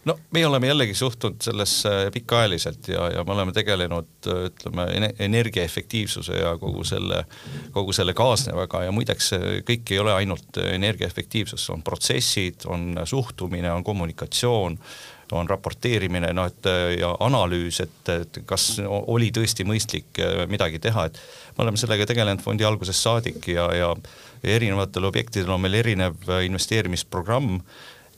[0.04, 4.84] no meie oleme jällegi suhtunud sellesse pikaajaliselt ja, ja me oleme tegelenud ütleme
[5.24, 7.22] energiaefektiivsuse ja kogu selle,
[7.72, 9.32] kogu selle kaasnevaga ja muideks
[9.64, 14.78] kõik ei ole ainult energiaefektiivsus, on protsessid, on suhtumine, on kommunikatsioon
[15.32, 16.68] on raporteerimine, noh et
[16.98, 21.18] ja analüüs, et, et kas oli tõesti mõistlik äh, midagi teha, et
[21.56, 23.90] me oleme sellega tegelenud fondi algusest saadik ja, ja
[24.44, 27.60] erinevatel objektidel on meil erinev äh, investeerimisprogramm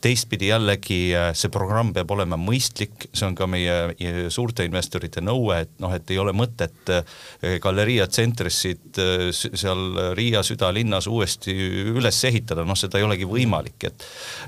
[0.01, 5.61] teistpidi jällegi äh, see programm peab olema mõistlik, see on ka meie suurte investorite nõue,
[5.65, 7.17] et noh, et ei ole mõtet äh,
[7.63, 11.55] Galleria Centris'it äh, seal Riia südalinnas uuesti
[11.93, 14.07] üles ehitada, noh, seda ei olegi võimalik, et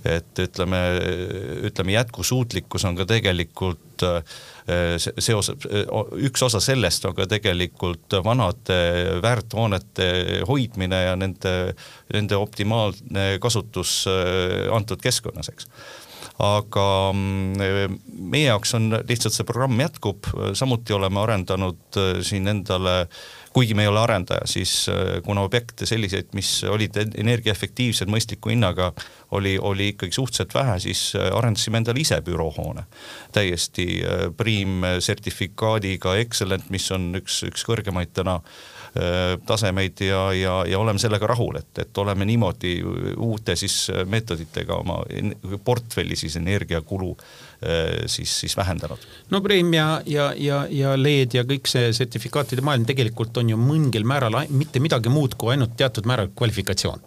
[0.10, 0.80] et ütleme,
[1.68, 4.06] ütleme jätkusuutlikkus on ka tegelikult
[5.00, 5.56] see osa,
[6.20, 8.78] üks osa sellest on ka tegelikult vanade
[9.24, 10.10] väärthoonete
[10.50, 11.56] hoidmine ja nende,
[12.14, 14.04] nende optimaalne kasutus
[14.76, 15.70] antud keskkonnas, eks.
[16.40, 17.98] Aga mm,
[18.32, 23.02] meie jaoks on lihtsalt see programm jätkub, samuti oleme arendanud siin endale
[23.54, 28.92] kuigi me ei ole arendaja, siis äh, kuna objekte selliseid, mis olid energiaefektiivsed mõistliku hinnaga,
[29.38, 32.86] oli, oli ikkagi suhteliselt vähe, siis äh, arendasime endale ise büroohoone.
[33.32, 38.42] täiesti äh, Priim sertifikaadiga Excellent, mis on üks, üks kõrgemaid täna
[39.46, 42.72] tasemeid ja, ja, ja oleme sellega rahul, et, et oleme niimoodi
[43.22, 43.76] uute siis
[44.10, 44.96] meetoditega oma
[45.64, 47.49] portfelli siis energiakulu Äh,
[48.06, 49.02] siis, siis vähendanud.
[49.30, 53.58] no Preem ja, ja, ja, ja LED ja kõik see sertifikaatide maailm tegelikult on ju
[53.60, 57.04] mingil määral mitte midagi muud kui ainult teatud määral kvalifikatsioon.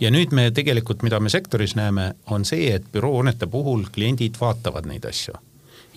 [0.00, 4.88] Ja nüüd me tegelikult, mida me sektoris näeme, on see, et büroohoonete puhul kliendid vaatavad
[4.88, 5.36] neid asju.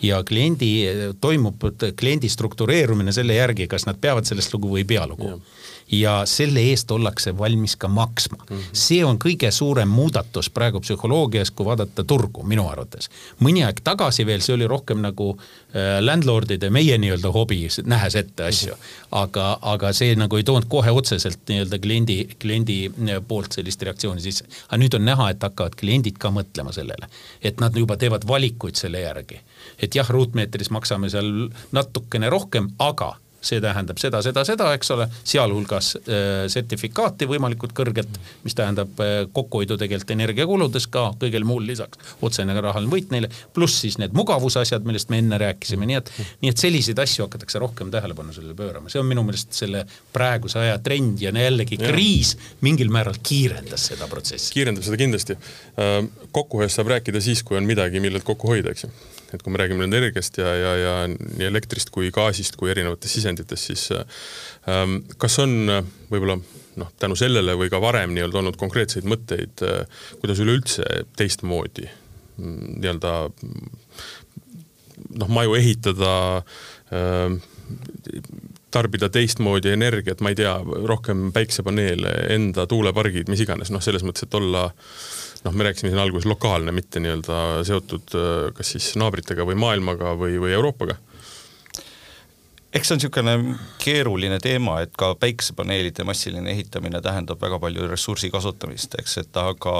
[0.01, 0.69] Ja kliendi,
[1.19, 1.65] toimub
[1.99, 5.33] kliendi struktureerumine selle järgi, kas nad peavad sellest lugu või ei pea lugu
[5.91, 8.57] ja selle eest ollakse valmis ka maksma mm.
[8.57, 8.63] -hmm.
[8.73, 13.09] see on kõige suurem muudatus praegu psühholoogias, kui vaadata turgu, minu arvates.
[13.41, 18.43] mõni aeg tagasi veel see oli rohkem nagu äh, landlord'ide, meie nii-öelda hobi, nähes ette
[18.43, 18.73] asju.
[18.73, 19.07] -hmm.
[19.11, 24.21] aga, aga see nagu ei toonud kohe otseselt nii-öelda kliendi, kliendi äh, poolt sellist reaktsiooni
[24.21, 24.45] sisse.
[24.67, 27.09] aga nüüd on näha, et hakkavad kliendid ka mõtlema sellele,
[27.41, 29.41] et nad juba teevad valikuid selle järgi.
[29.81, 35.07] et jah, ruutmeetris maksame seal natukene rohkem, aga see tähendab seda, seda, seda, eks ole,
[35.27, 42.15] sealhulgas äh, sertifikaati võimalikult kõrget, mis tähendab äh, kokkuhoidu tegelikult energiakuludes ka kõigel muul lisaks,
[42.25, 46.11] otsene rahaline võit neile, pluss siis need mugavusasjad, millest me enne rääkisime, nii et,
[46.43, 49.85] nii et selliseid asju hakatakse rohkem tähelepanu sellele pöörama, see on minu meelest selle
[50.15, 52.35] praeguse aja trend ja jällegi kriis
[52.65, 54.51] mingil määral kiirendas seda protsessi.
[54.55, 55.39] kiirendab seda kindlasti.
[55.79, 56.01] Äh,
[56.35, 58.93] kokkuhoiust saab rääkida siis, kui on midagi, millelt kokku hoida, eks ju
[59.33, 63.69] et kui me räägime energiast ja, ja, ja nii elektrist kui gaasist kui erinevatest sisenditest,
[63.69, 66.39] siis ähm, kas on äh, võib-olla
[66.79, 69.85] noh, tänu sellele või ka varem nii-öelda olnud konkreetseid mõtteid äh,,
[70.21, 70.85] kuidas üleüldse
[71.19, 71.87] teistmoodi
[72.37, 73.13] mm, nii-öelda
[75.19, 76.13] noh, maju ehitada
[76.93, 77.37] äh,,
[78.69, 80.55] tarbida teistmoodi energiat, ma ei tea,
[80.89, 86.01] rohkem päiksepaneele, enda tuulepargid, mis iganes, noh, selles mõttes, et olla noh, me rääkisime siin
[86.01, 90.99] alguses lokaalne, mitte nii-öelda seotud äh, kas siis naabritega või maailmaga või, või Euroopaga
[92.73, 98.29] eks see on niisugune keeruline teema, et ka päiksepaneelide massiline ehitamine tähendab väga palju ressursi
[98.29, 99.73] kasutamist, eks, et aga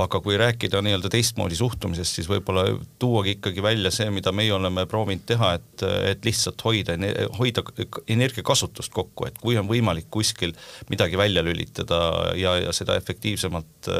[0.00, 2.64] aga kui rääkida nii-öelda teistmoodi suhtumisest, siis võib-olla
[3.02, 6.96] tuuagi ikkagi välja see, mida meie oleme proovinud teha, et, et lihtsalt hoida,
[7.36, 7.66] hoida
[8.08, 10.56] energiakasutust kokku, et kui on võimalik kuskil
[10.88, 12.00] midagi välja lülitada
[12.40, 13.92] ja, ja seda efektiivsemalt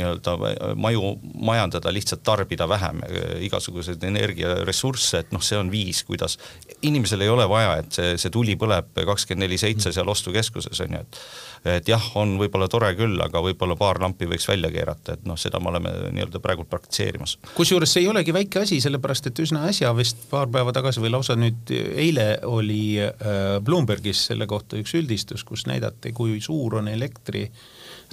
[0.00, 0.36] nii-öelda
[0.74, 3.04] maju majandada, lihtsalt tarbida vähem
[3.46, 6.34] igasuguseid energiaressursse, et noh, see on viis, kuidas
[6.82, 10.96] inimesel ei ole vaja et see, see tuli põleb kakskümmend neli seitse seal ostukeskuses on
[10.96, 11.20] ju, et
[11.66, 15.38] et jah, on võib-olla tore küll, aga võib-olla paar lampi võiks välja keerata, et noh,
[15.40, 17.38] seda me oleme nii-öelda praegu praktitseerimas.
[17.56, 21.14] kusjuures see ei olegi väike asi, sellepärast et üsna äsja vist paar päeva tagasi või
[21.16, 26.92] lausa nüüd eile oli äh, Bloombergis selle kohta üks üldistus, kus näidati, kui suur on
[26.92, 27.66] elektri äh,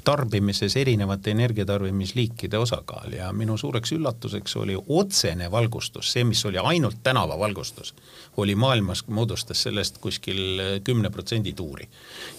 [0.04, 7.02] tarbimises erinevate energiatarbimisliikide osakaal ja minu suureks üllatuseks oli otsene valgustus, see, mis oli ainult
[7.04, 7.94] tänavavalgustus,
[8.38, 11.88] oli maailmas, moodustas sellest kuskil kümne protsendi tuuri.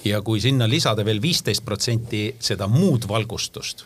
[0.04, 3.84] ja kui sinna lisada veel viisteist protsenti seda muud valgustust,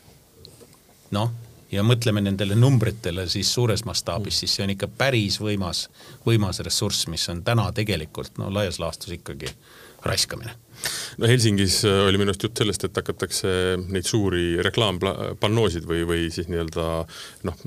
[1.11, 1.33] noh,
[1.73, 5.89] ja mõtleme nendele numbritele siis suures mastaabis, siis see on ikka päris võimas,
[6.27, 9.53] võimas ressurss, mis on täna tegelikult no laias laastus ikkagi
[10.03, 10.57] raiskamine
[11.19, 13.51] no Helsingis äh, oli minu arust jutt sellest, et hakatakse
[13.89, 16.87] neid suuri reklaampannoosid või, või siis nii-öelda
[17.49, 17.59] noh,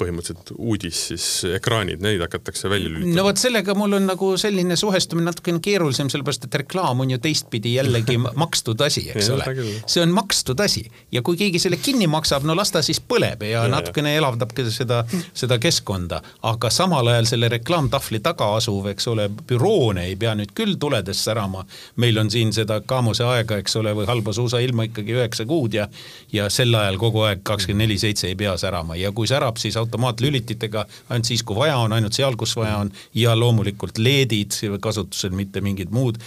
[0.00, 1.26] põhimõtteliselt uudis siis
[1.58, 3.16] ekraanid, neid hakatakse välja lülitama.
[3.18, 7.20] no vot sellega mul on nagu selline suhestumine natukene keerulisem, sellepärast et reklaam on ju
[7.22, 9.56] teistpidi jällegi makstud asi, eks ole.
[9.86, 13.44] see on makstud asi ja kui keegi selle kinni maksab, no las ta siis põleb
[13.46, 15.02] ja, ja natukene elavdab seda,
[15.34, 20.54] seda keskkonda, aga samal ajal selle reklaamtahvli taga asuv, eks ole, büroone ei pea nüüd
[20.56, 21.64] küll tuledes särama.
[21.96, 25.88] meil on siin seda Kamose aega, eks ole, või halba suusailma ikkagi üheksa kuud ja
[26.32, 28.96] ja sel ajal kogu aeg kakskümmend neli seitse ei pea särama.
[28.96, 32.92] Ja kui särab, siis automaatlülititega ainult siis, kui vaja on, ainult seal, kus vaja on.
[33.14, 36.20] Ja loomulikult LED-id kasutusel, mitte mingid muud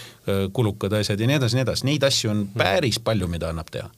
[0.52, 3.90] kulukad asjad ja nii edasi, nii edasi, neid asju on päris palju, mida annab teha.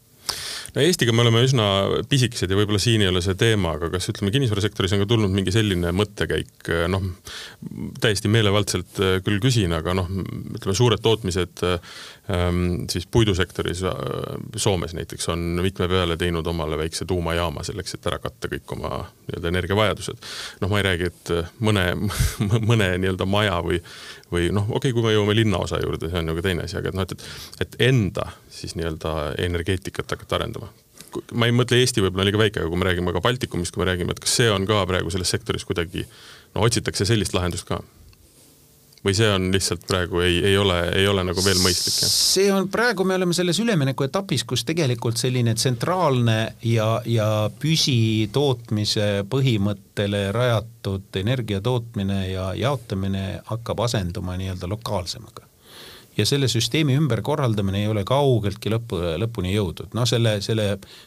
[0.75, 1.65] No Eestiga me oleme üsna
[2.11, 5.33] pisikesed ja võib-olla siin ei ole see teema, aga kas ütleme, kinnisvarasektoris on ka tulnud
[5.33, 7.07] mingi selline mõttekäik, noh,
[8.03, 10.11] täiesti meelevaldselt äh, küll küsin, aga noh,
[10.59, 11.89] ütleme suured tootmised ähm,
[12.91, 13.93] siis puidusektoris äh,
[14.57, 18.91] Soomes näiteks on mitme peale teinud omale väikse tuumajaama selleks, et ära katta kõik oma
[19.01, 20.27] nii-öelda energiavajadused.
[20.61, 21.33] noh, ma ei räägi, et
[21.65, 21.87] mõne,
[22.71, 23.81] mõne nii-öelda maja või,
[24.33, 26.77] või noh, okei okay,, kui me jõuame linnaosa juurde, see on ju ka teine asi,
[26.81, 27.31] aga et noh, et,
[27.65, 29.15] et enda siis nii-öelda
[29.49, 30.69] energeetikat hakata arendama.
[31.33, 33.89] ma ei mõtle Eesti võib-olla liiga väike, aga kui me räägime ka Baltikumist, kui me
[33.89, 36.05] räägime, et kas see on ka praegu selles sektoris kuidagi,
[36.55, 37.81] no otsitakse sellist lahendust ka
[39.05, 41.97] või see on lihtsalt praegu ei, ei ole, ei ole nagu veel mõistlik?
[42.11, 47.29] see on, praegu me oleme selles üleminekuetapis, kus tegelikult selline tsentraalne ja, ja
[47.61, 55.48] püsitootmise põhimõttele rajatud energia tootmine ja jaotamine hakkab asenduma nii-öelda lokaalsemaga
[56.19, 59.93] ja selle süsteemi ümberkorraldamine ei ole kaugeltki lõppu, lõpuni jõudnud.
[59.95, 60.67] noh, selle, selle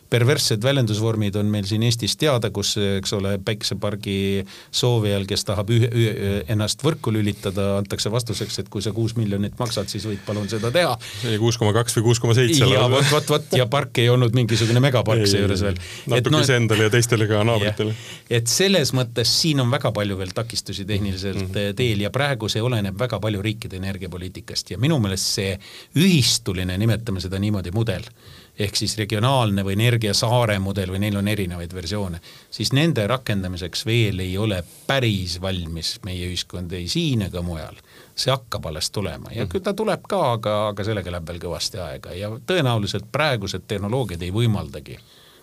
[0.10, 5.90] perverssed väljendusvormid on meil siin Eestis teada, kus eks ole, päiksepargi soovijal, kes tahab ühe,
[5.92, 10.48] ühe, ennast võrku lülitada, antakse vastuseks, et kui sa kuus miljonit maksad, siis võid palun
[10.52, 10.96] seda teha.
[11.42, 12.64] kuus koma kaks või kuus koma seitse.
[12.72, 15.82] ja vot, vot, vot ja park ei olnud mingisugune megapark seejuures veel.
[16.16, 17.96] natuke no, iseendale ja teistele ka naabritele.
[18.30, 21.76] et selles mõttes siin on väga palju veel takistusi tehniliselt mm -hmm.
[21.76, 25.56] teel ja praegu see oleneb väga palju riikide energiapoliitikast ja minu meelest see
[26.00, 28.06] ühistuline, nimetame seda niimoodi, mudel,
[28.60, 32.20] ehk siis regionaalne või energiasaare mudel või neil on erinevaid versioone,
[32.52, 37.76] siis nende rakendamiseks veel ei ole päris valmis meie ühiskond ei siin ega mujal.
[38.16, 41.80] see hakkab alles tulema ja küll ta tuleb ka, aga, aga sellega läheb veel kõvasti
[41.82, 45.00] aega ja tõenäoliselt praegused tehnoloogiad ei võimaldagi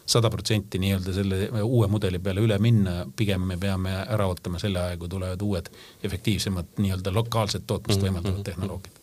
[0.09, 4.81] sada protsenti nii-öelda selle uue mudeli peale üle minna, pigem me peame ära ootama selle
[4.81, 5.69] aja, kui tulevad uued
[6.05, 8.98] efektiivsemad nii-öelda lokaalset tootmist võimaldavad tehnoloogiad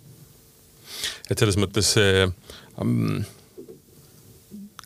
[1.29, 2.27] et selles mõttes see
[2.81, 3.23] um,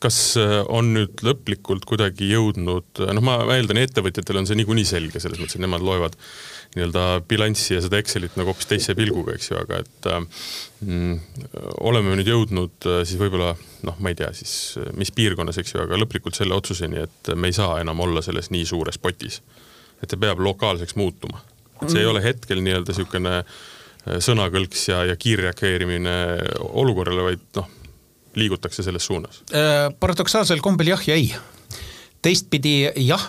[0.03, 5.21] kas äh, on nüüd lõplikult kuidagi jõudnud, noh, ma eeldan, ettevõtjatel on see niikuinii selge,
[5.21, 6.15] selles mõttes, et nemad loevad
[6.75, 10.19] nii-öelda bilanssi ja seda Excelit nagu hoopis teise pilguga, eks ju, aga et äh,
[10.85, 11.15] mm,
[11.87, 13.53] oleme nüüd jõudnud äh, siis võib-olla
[13.87, 14.53] noh, ma ei tea siis
[14.99, 18.51] mis piirkonnas, eks ju, aga lõplikult selle otsuseni, et me ei saa enam olla selles
[18.53, 19.41] nii suures potis.
[19.99, 21.41] et see peab lokaalseks muutuma.
[21.81, 23.41] et see ei ole hetkel nii-öelda niisugune
[24.23, 26.15] sõnakõlks ja, ja kiirreageerimine
[26.69, 27.75] olukorrale, vaid noh
[28.35, 29.43] liigutakse selles suunas?
[29.53, 31.31] Äh, paradoksaalsel kombel jah ja ei.
[32.19, 33.21] Teistpidi jah,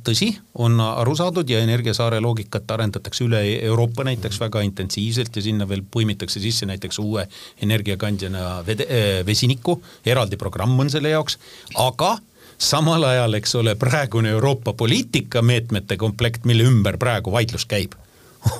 [0.00, 0.30] tõsi,
[0.64, 5.82] on aru saadud ja Energiasaare loogikat arendatakse üle Euroopa näiteks väga intensiivselt ja sinna veel
[5.84, 7.26] põimitakse sisse näiteks uue
[7.66, 8.88] energiakandjana vede,
[9.28, 9.76] vesiniku,
[10.08, 11.36] eraldi programm on selle jaoks,
[11.76, 12.14] aga
[12.56, 18.00] samal ajal, eks ole, praegune Euroopa poliitikameetmete komplekt, mille ümber praegu vaidlus käib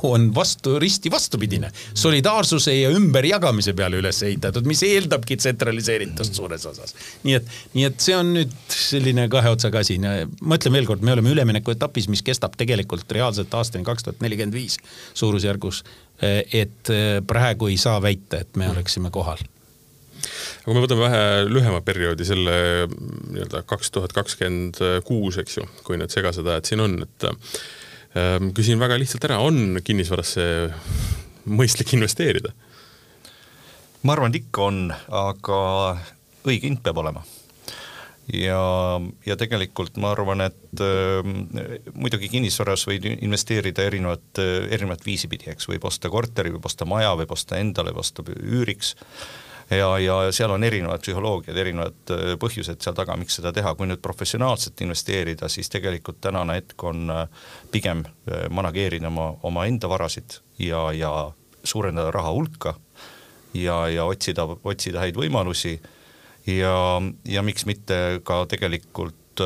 [0.03, 1.71] on vastu, risti vastupidine.
[1.95, 6.95] solidaarsuse ja ümberjagamise peale üles ehitatud, mis eeldabki tsentraliseeritust suures osas.
[7.25, 9.99] nii et, nii et see on nüüd selline kahe otsaga asi.
[9.99, 14.79] ma ütlen veelkord, me oleme üleminekuetapis, mis kestab tegelikult reaalselt aastani kaks tuhat nelikümmend viis
[15.15, 15.85] suurusjärgus.
[16.53, 16.89] et
[17.27, 19.43] praegu ei saa väita, et me oleksime kohal
[20.65, 22.55] aga kui me võtame vähe lühema perioodi, selle
[22.89, 27.29] nii-öelda kaks tuhat kakskümmend kuus, eks ju, kui need segased ajad siin on, et
[28.57, 30.45] küsin väga lihtsalt ära, on kinnisvarasse
[31.47, 32.55] mõistlik investeerida?
[34.07, 35.57] ma arvan, et ikka on, aga
[36.47, 37.25] õige hind peab olema.
[38.31, 38.61] Ja,
[39.27, 41.27] ja tegelikult ma arvan, et äh,
[41.95, 44.41] muidugi kinnisvaras võid investeerida erinevat,
[44.71, 48.27] erinevat viisi pidi, eks, võib osta korteri, võib osta maja, võib osta endale, võib osta
[48.27, 48.95] üüriks
[49.71, 53.89] ja, ja seal on erinevad psühholoogiad, erinevad äh, põhjused seal taga, miks seda teha, kui
[53.91, 57.27] nüüd professionaalselt investeerida, siis tegelikult tänane hetk on äh,
[57.73, 61.13] pigem äh, manageerida oma, omaenda varasid ja, ja
[61.67, 62.77] suurendada raha hulka
[63.55, 65.79] ja, ja otsida, otsida häid võimalusi.
[66.47, 69.41] Ja, ja miks mitte ka tegelikult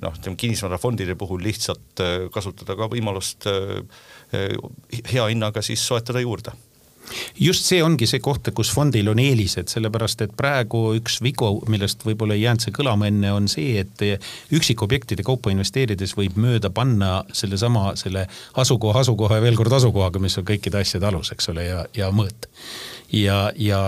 [0.00, 2.00] noh, ütleme kinnisvarafondide puhul lihtsalt
[2.32, 3.44] kasutada ka võimalust
[4.32, 6.54] hea hinnaga siis soetada juurde
[7.40, 12.04] just see ongi see koht, kus fondil on eelised, sellepärast et praegu üks vigu, millest
[12.06, 14.04] võib-olla ei jäänud see kõlama enne, on see, et
[14.54, 18.26] üksikobjektide kaupa investeerides võib mööda panna sellesama, selle
[18.60, 22.10] asukoha, asukoha ja veel kord asukohaga, mis on kõikide asjade alus, eks ole, ja, ja
[22.14, 22.48] mõõt.
[23.12, 23.80] ja, ja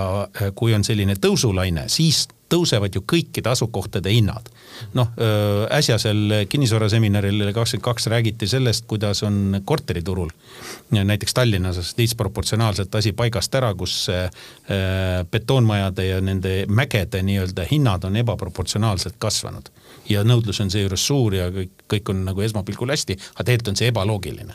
[0.54, 4.48] kui on selline tõusulaine, siis tõusevad ju kõikide asukohtade hinnad.
[4.94, 5.08] noh,
[5.72, 10.30] äsjasel kinnisvaraseminaril kakskümmend kaks räägiti sellest, kuidas on korteriturul
[10.90, 14.06] näiteks Tallinnas disproportsionaalselt asi paigast ära, kus
[15.30, 19.68] betoonmajade ja nende mägede nii-öelda hinnad on ebaproportsionaalselt kasvanud.
[20.08, 23.76] ja nõudlus on seejuures suur ja kõik, kõik on nagu esmapilgul hästi, aga tegelikult on
[23.76, 24.54] see ebaloogiline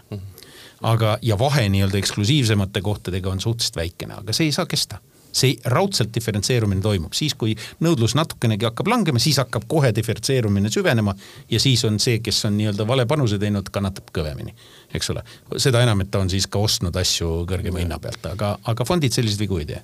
[0.82, 5.56] aga, ja vahe nii-öelda eksklusiivsemate kohtadega on suhteliselt väikene, aga see ei saa kesta see
[5.74, 11.16] raudselt diferentseerumine toimub, siis kui nõudlus natukenegi hakkab langema, siis hakkab kohe diferentseerumine süvenema
[11.52, 14.56] ja siis on see, kes on nii-öelda vale panuse teinud, kannatab kõvemini,
[14.94, 15.24] eks ole.
[15.58, 19.16] seda enam, et ta on siis ka ostnud asju kõrgema hinna pealt, aga, aga fondid
[19.16, 19.82] selliseid vigu ei tee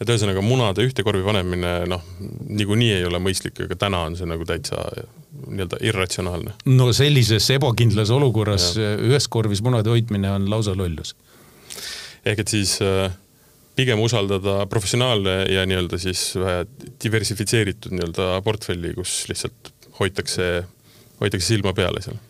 [0.00, 2.02] et ühesõnaga munade ühte korvi panemine noh,
[2.50, 4.80] niikuinii ei ole mõistlik, aga täna on see nagu täitsa
[5.44, 6.54] nii-öelda irratsionaalne.
[6.70, 8.94] no sellises ebakindlas olukorras ja.
[8.98, 11.14] ühes korvis munade hoidmine on lausa lollus.
[12.24, 13.12] ehk et siis äh,
[13.74, 16.28] pigem usaldada professionaale ja nii-öelda siis
[17.02, 20.52] diversifitseeritud nii-öelda portfelli, kus lihtsalt hoitakse,
[21.20, 22.20] hoitakse silma peal seal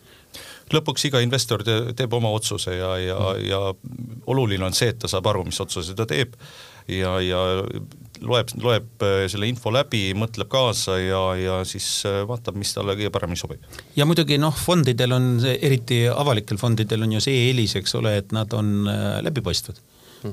[0.73, 3.59] lõpuks iga investor te, teeb oma otsuse ja, ja mm., ja
[4.31, 6.33] oluline on see, et ta saab aru, mis otsuse ta teeb
[6.89, 7.41] ja, ja
[8.25, 12.97] loeb, loeb äh, selle info läbi, mõtleb kaasa ja, ja siis äh, vaatab, mis talle
[12.97, 13.65] kõige paremini sobib.
[13.97, 18.33] ja muidugi noh, fondidel on, eriti avalikel fondidel on ju see eelis, eks ole, et
[18.35, 19.81] nad on äh, läbipaistvad.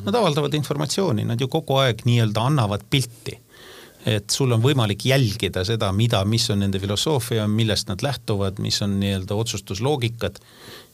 [0.00, 3.38] Nad avaldavad informatsiooni, nad ju kogu aeg nii-öelda annavad pilti.
[4.02, 8.80] et sul on võimalik jälgida seda, mida, mis on nende filosoofia, millest nad lähtuvad, mis
[8.82, 10.40] on nii-öelda otsustusloogikad.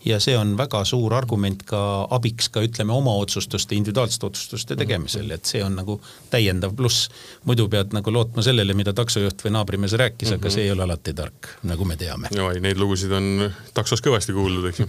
[0.04, 5.30] ja see on väga suur argument ka abiks ka ütleme oma otsustuste, individuaalsete otsustuste tegemisel,
[5.30, 7.08] et see on nagu täiendav pluss.
[7.44, 10.44] muidu pead nagu lootma sellele, mida taksojuht või naabrimees rääkis mm, -hmm.
[10.44, 12.28] aga see ei ole alati tark, nagu me teame.
[12.40, 14.88] oi, neid lugusid on taksos kõvasti kuuldud, eks ju.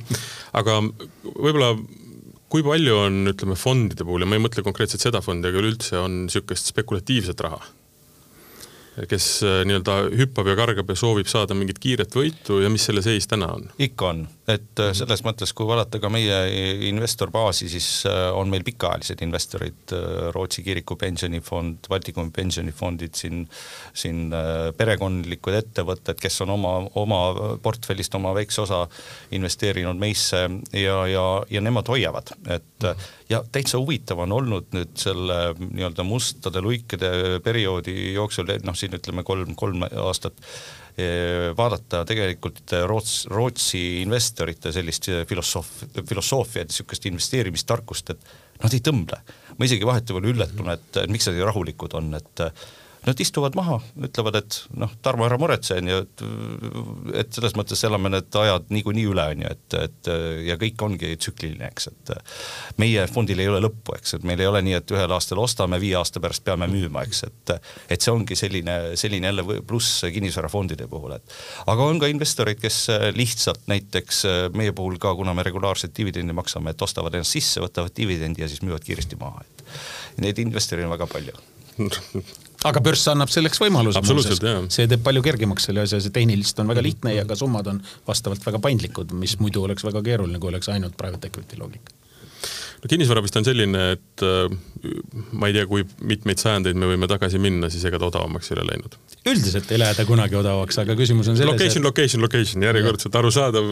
[0.54, 1.78] aga võib-olla
[2.50, 6.00] kui palju on, ütleme fondide puhul ja ma ei mõtle konkreetselt seda fondi, aga üleüldse
[6.02, 7.60] on niisugust spekulatiivset raha,
[9.10, 13.06] kes äh, nii-öelda hüppab ja kargab ja soovib saada mingit kiiret võitu ja mis selle
[13.06, 13.70] seis täna on?
[13.78, 16.38] ikka on, et äh, selles mõttes, kui vaadata ka meie
[16.90, 23.46] investorbaasi, siis äh, on meil pikaajalised investorid, äh, Rootsi kiriku pensionifond, Baltikumi pensionifondid, siin,
[23.94, 24.34] siin
[24.78, 27.22] perekondlikud ettevõtted, kes on oma, oma
[27.64, 28.84] portfellist oma väikse osa
[29.36, 30.44] investeerinud meisse
[30.74, 32.90] ja, ja, ja nemad hoiavad, et
[33.30, 39.26] ja täitsa huvitav on olnud nüüd selle nii-öelda mustade luikede perioodi jooksul, noh siin ütleme
[39.28, 40.40] kolm, kolm aastat
[41.58, 49.22] vaadata tegelikult Roots, Rootsi investorite sellist filosoof-, filosoofiat, niisugust investeerimistarkust, et nad ei tõmble.
[49.58, 52.44] ma isegi vahetevahel üllatun, et miks nad nii rahulikud on, et
[53.08, 56.24] Nad istuvad maha, ütlevad, et noh, Tarmo, ära muretse, on ju, et
[57.22, 60.10] et selles mõttes elame need ajad niikuinii üle, on ju, et, et
[60.50, 62.12] ja kõik ongi tsükliline, eks, et
[62.82, 65.80] meie fondil ei ole lõppu, eks, et meil ei ole nii, et ühel aastal ostame,
[65.80, 67.54] viie aasta pärast peame müüma, eks, et
[67.96, 71.40] et see ongi selline, selline jälle pluss kinnisvarafondide puhul, et
[71.72, 72.82] aga on ka investoreid, kes
[73.16, 74.26] lihtsalt näiteks
[74.60, 78.52] meie puhul ka, kuna me regulaarselt dividendi maksame, et ostavad ennast sisse, võtavad dividendi ja
[78.52, 81.40] siis müüvad kiiresti maha, et neid investoreid on väga palju
[82.68, 84.02] aga börs annab selleks võimaluse.
[84.74, 87.84] see teeb palju kergemaks selle asja, see tehniliselt on väga lihtne ja ka summad on
[88.08, 91.99] vastavalt väga paindlikud, mis muidu oleks väga keeruline, kui oleks ainult private equity loogika
[92.80, 94.52] no kinnisvara vist on selline, et äh,
[95.36, 98.56] ma ei tea, kui mitmeid sajandeid me võime tagasi minna, siis ega ta odavamaks ei
[98.58, 98.98] ole läinud.
[99.30, 101.52] üldiselt ei lähe ta kunagi odavamaks, aga küsimus on selles.
[101.52, 103.72] Location et..., location, location, järjekordselt arusaadav,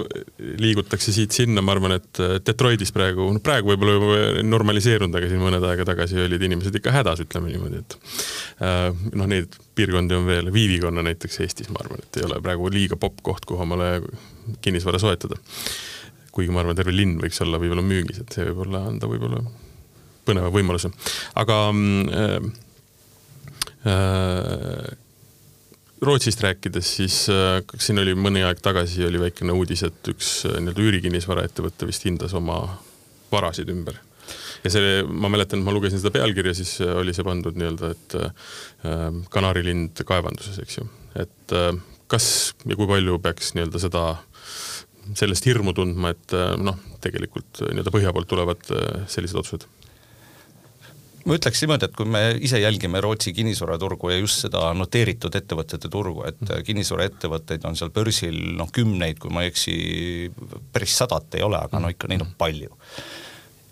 [0.63, 5.67] liigutakse siit-sinna, ma arvan, et Detroitis praegu, no praegu võib-olla juba normaliseerunud, aga siin mõned
[5.71, 7.99] aega tagasi olid inimesed ikka hädas, ütleme niimoodi, et
[8.59, 12.71] äh, noh, neid piirkondi on veel, Viivikonna näiteks Eestis, ma arvan, et ei ole praegu
[12.73, 13.99] liiga popp koht, kuhu omale
[14.63, 15.37] kinnisvara soetada
[16.37, 19.41] kuigi ma arvan, terve linn võiks olla võib-olla müügis, et see võib-olla anda võib-olla
[20.27, 20.91] põneva võimaluse.
[21.41, 22.47] aga äh,
[23.89, 24.95] äh,
[26.01, 30.59] Rootsist rääkides, siis äh, siin oli mõni aeg tagasi oli väikene uudis, et üks äh,
[30.61, 32.59] nii-öelda üürikinnisvaraettevõte vist hindas oma
[33.31, 33.97] varasid ümber.
[34.63, 38.17] ja see, ma mäletan, ma lugesin seda pealkirja, siis äh, oli see pandud nii-öelda, et
[38.21, 40.89] äh, kanarilind kaevanduses, eks ju.
[41.17, 41.71] et äh,
[42.11, 42.27] kas
[42.67, 44.03] ja kui palju peaks nii-öelda seda
[45.15, 49.67] sellest hirmu tundma, et äh, noh, tegelikult äh, nii-öelda põhja poolt tulevad äh, sellised otsused?
[51.27, 55.89] ma ütleks niimoodi, et kui me ise jälgime Rootsi kinnisvaraturgu ja just seda noteeritud ettevõtete
[55.91, 59.75] turgu, et kinnisvaraettevõtteid on seal börsil noh, kümneid, kui ma ei eksi,
[60.71, 62.39] päris sadat ei ole, aga no ikka neid on mhm.
[62.39, 62.77] palju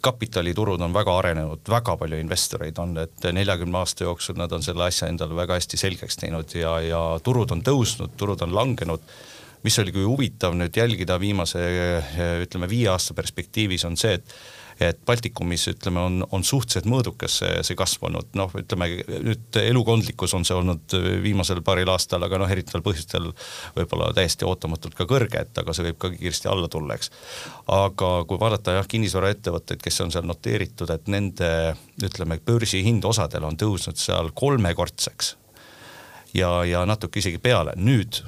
[0.06, 4.86] kapitaliturud on väga arenenud, väga palju investoreid on, et neljakümne aasta jooksul nad on selle
[4.86, 9.16] asja endale väga hästi selgeks teinud ja, ja turud on tõusnud, turud on langenud
[9.66, 11.64] mis oli küll huvitav nüüd jälgida viimase
[12.46, 14.38] ütleme viie aasta perspektiivis, on see, et
[14.80, 18.90] et Baltikumis ütleme, on, on suhteliselt mõõdukas see, see kasv olnud, noh, ütleme
[19.24, 23.30] nüüd elukondlikkus on see olnud viimasel paaril aastal, aga noh, erinevatel põhjustel
[23.78, 27.12] võib-olla täiesti ootamatult ka kõrge, et aga see võib ka kiiresti alla tulla, eks.
[27.72, 31.50] aga kui vaadata jah, kinnisvaraettevõtteid, kes on seal noteeritud, et nende
[32.04, 35.36] ütleme, börsihind osadel on tõusnud seal kolmekordseks
[36.36, 38.26] ja, ja natuke isegi peale, nüüd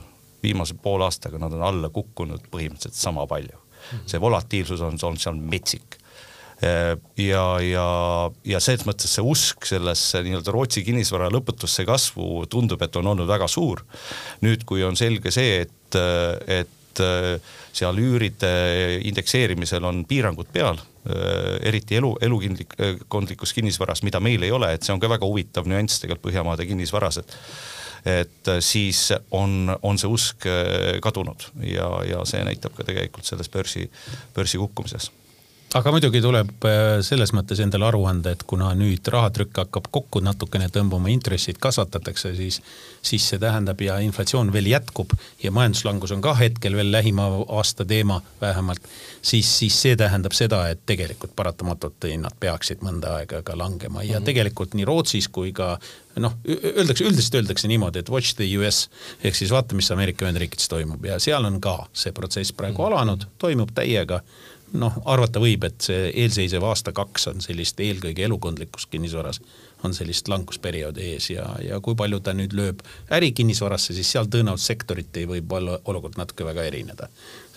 [0.47, 3.63] viimase poole aastaga nad on alla kukkunud põhimõtteliselt sama palju.
[4.05, 5.99] see volatiilsus on, on seal metsik
[6.61, 7.87] ja, ja,
[8.45, 13.29] ja selles mõttes see usk sellesse nii-öelda Rootsi kinnisvara lõputusse kasvu tundub, et on olnud
[13.29, 13.83] väga suur.
[14.41, 15.99] nüüd, kui on selge see, et,
[16.47, 17.03] et
[17.77, 18.51] seal üüride
[19.05, 20.79] indekseerimisel on piirangud peal,
[21.61, 26.01] eriti elu, elukindlikus kinnisvaras, mida meil ei ole, et see on ka väga huvitav nüanss
[26.01, 27.37] tegelikult Põhjamaade kinnisvaras, et
[28.07, 31.49] et äh, siis on, on see usk äh, kadunud.
[31.67, 33.87] Ja, ja see näitab ka tegelikult selles börsi,
[34.35, 35.11] börsi kukkumises
[35.75, 40.21] aga muidugi tuleb äh, selles mõttes endale aru anda, et kuna nüüd rahatrükk hakkab kokku
[40.23, 42.61] natukene tõmbama, intressid kasvatatakse, siis,
[43.03, 45.11] siis see tähendab ja inflatsioon veel jätkub
[45.43, 47.27] ja majanduslangus on ka hetkel veel lähima
[47.59, 48.87] aasta teema vähemalt,
[49.21, 54.07] siis, siis see tähendab seda, et tegelikult paratamatult hinnad peaksid mõnda aega ka langema ja
[54.07, 54.29] mm -hmm.
[54.31, 55.75] tegelikult nii Rootsis kui ka
[56.15, 58.87] noh, öeldakse, üldiselt öeldakse niimoodi, et watch the US
[59.23, 62.85] ehk siis vaata, mis Ameerika Ühendriikides toimub ja seal on ka see protsess praegu mm
[62.85, 62.93] -hmm.
[62.93, 64.21] alanud, toimub täiega
[64.73, 69.41] noh, arvata võib, et see eelseisev aasta-kaks on sellist eelkõige elukondlikus kinnisvaras
[69.83, 72.81] on sellist langusperioodi ees ja, ja kui palju ta nüüd lööb
[73.13, 77.09] ärikinnisvarasse, siis seal tõenäoliselt sektoriti võib olla olukord natuke väga erineda.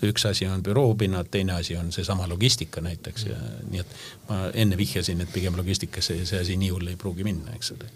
[0.05, 3.37] üks asi on büroopinnad, teine asi on seesama logistika näiteks ja
[3.71, 3.97] nii et
[4.29, 7.91] ma enne vihjasin, et pigem logistikasse see asi nii hull ei pruugi minna, eks ole.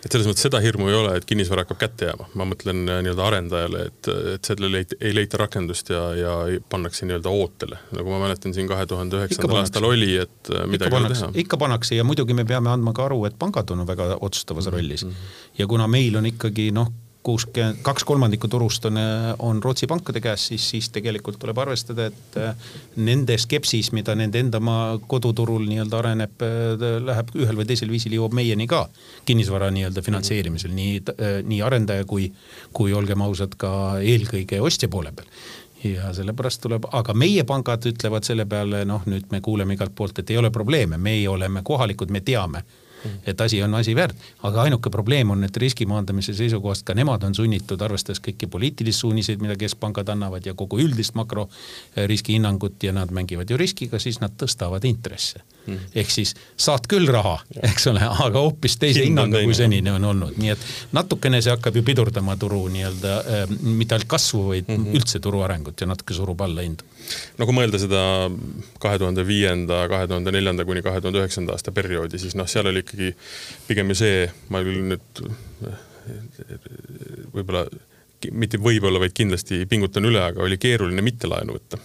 [0.00, 3.00] Et selles mõttes seda hirmu ei ole, et kinnisvara hakkab kätte jääma, ma mõtlen äh,
[3.04, 6.36] nii-öelda arendajale, et, et sellele ei, ei leita rakendust ja, ja
[6.72, 10.96] pannakse nii-öelda ootele, nagu ma mäletan siin kahe tuhande üheksandal aastal oli, et äh, midagi
[10.96, 11.28] ei ole teha.
[11.44, 14.72] ikka pannakse ja muidugi me peame andma ka aru, et pangad on väga otsustavas -hmm.
[14.72, 15.06] rollis.
[15.58, 16.92] ja kuna meil on ikkagi noh,
[17.22, 18.96] kuuskümmend, kaks kolmandikku turust on,
[19.38, 24.40] on Rootsi pankade käes, siis, siis tegelikult tuleb arvestada, et äh, nende skepsis, mida nende
[24.40, 28.86] enda maa koduturul nii-öelda areneb, äh, läheb ühel või teisel viisil jõuab meieni ka
[29.28, 32.30] kinnisvara nii-öelda finantseerimisel, nii, äh, nii arendaja kui,
[32.72, 35.28] kui olgem ausad, ka eelkõige ostja poole peal
[35.84, 40.18] ja sellepärast tuleb, aga meie pangad ütlevad selle peale, noh, nüüd me kuuleme igalt poolt,
[40.20, 42.64] et ei ole probleeme, meie oleme kohalikud, me teame
[43.26, 47.24] et asi on asi väärt, aga ainuke probleem on, et riski maandamise seisukohast ka nemad
[47.26, 52.92] on sunnitud, arvestades kõiki poliitilisi suuniseid, mida keskpangad annavad ja kogu üldist makroriski hinnangut ja
[52.96, 55.90] nad mängivad ju riskiga, siis nad tõstavad intresse mm..
[56.02, 57.38] ehk siis saad küll raha,
[57.70, 60.66] eks ole, aga hoopis teise hinnangu kui senini on olnud, nii et
[60.96, 65.00] natukene see hakkab ju pidurdama turu nii-öelda äh, mitte ainult kasvu, vaid mm -hmm.
[65.00, 66.86] üldse turu arengut ja natuke surub alla hindu
[67.38, 68.02] no kui mõelda seda
[68.82, 72.66] kahe tuhande viienda, kahe tuhande neljanda kuni kahe tuhande üheksanda aasta perioodi, siis noh, seal
[72.70, 73.14] oli ikkagi
[73.68, 75.22] pigem ju see, ma küll nüüd
[77.34, 77.64] võib-olla,
[78.32, 81.80] mitte võib-olla, vaid kindlasti pingutan üle, aga oli keeruline mitte laenu võtta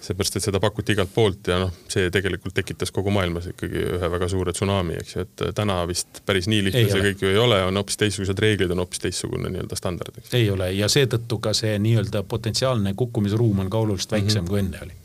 [0.00, 4.10] seepärast, et seda pakuti igalt poolt ja noh, see tegelikult tekitas kogu maailmas ikkagi ühe
[4.12, 7.32] väga suure tsunami, eks ju, et täna vist päris nii lihtne ei see kõik ju
[7.32, 10.22] ei ole, on hoopis teistsugused reeglid, on hoopis teistsugune nii-öelda standard.
[10.36, 14.50] ei ole ja seetõttu ka see nii-öelda potentsiaalne kukkumisruum on ka oluliselt väiksem mm -hmm.
[14.50, 15.04] kui enne oli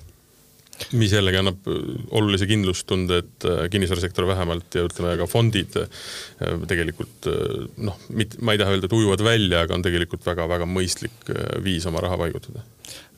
[0.98, 1.68] mis jällegi annab
[2.18, 6.04] olulise kindlustunde, et äh, kinnisvarasektor vähemalt ja ütleme ka fondid äh,
[6.68, 8.00] tegelikult äh, noh,
[8.42, 11.34] ma ei taha öelda, et ujuvad välja, aga on tegelikult väga-väga mõistlik
[11.64, 12.66] viis oma raha paigutada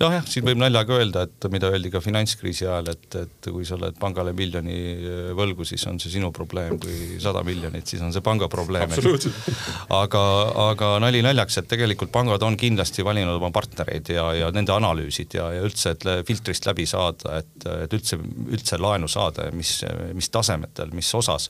[0.02, 3.66] noh jah, siin võib naljaga öelda, et mida öeldi ka finantskriisi ajal, et, et kui
[3.68, 8.04] sa oled pangale miljoni äh, võlgu, siis on see sinu probleem, kui sada miljonit, siis
[8.06, 8.92] on see panga probleem.
[10.04, 10.24] aga,
[10.70, 15.38] aga nali naljaks, et tegelikult pangad on kindlasti valinud oma partnereid ja, ja nende analüüsid
[15.40, 18.20] ja, ja üldse, et filtrist läbi saada, et, et üldse,
[18.52, 19.80] üldse laenu saada ja mis,
[20.14, 21.50] mis tasemetel, mis osas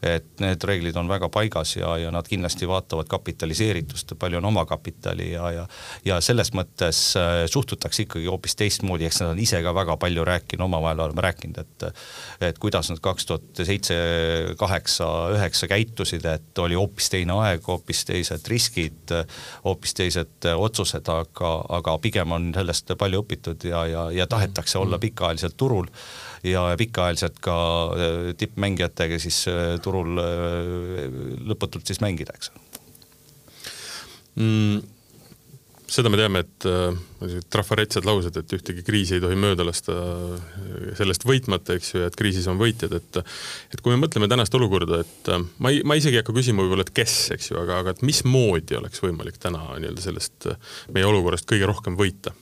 [0.00, 5.32] et need reeglid on väga paigas ja, ja nad kindlasti vaatavad kapitaliseeritust, palju on omakapitali
[5.34, 5.66] ja, ja
[6.04, 10.24] ja selles mõttes äh, suhtutakse ikkagi hoopis teistmoodi, eks nad on ise ka väga palju
[10.26, 11.86] rääkinud, omavahel oleme rääkinud, et
[12.50, 13.96] et kuidas nad kaks tuhat seitse,
[14.58, 19.14] kaheksa, üheksa käitusid, et oli hoopis teine aeg, hoopis teised riskid,
[19.64, 24.98] hoopis teised otsused, aga, aga pigem on sellest palju õpitud ja, ja, ja tahetakse olla
[25.02, 25.88] pikaajaliselt turul
[26.44, 27.56] ja pikaajaliselt ka
[27.92, 31.10] äh, tippmängijatega siis äh, turul äh,
[31.50, 32.52] lõputult siis mängida, eks.
[34.40, 34.80] Mm
[35.90, 39.94] seda me teame, et äh, trafaretsed laused, et ühtegi kriisi ei tohi mööda lasta
[40.98, 44.54] sellest võitmata, eks ju, ja et kriisis on võitjad, et et kui me mõtleme tänast
[44.56, 47.80] olukorda, et ma ei, ma isegi ei hakka küsima võib-olla, et kes, eks ju, aga,
[47.82, 50.50] aga et mismoodi oleks võimalik täna nii-öelda sellest
[50.94, 52.34] meie olukorrast kõige rohkem võita.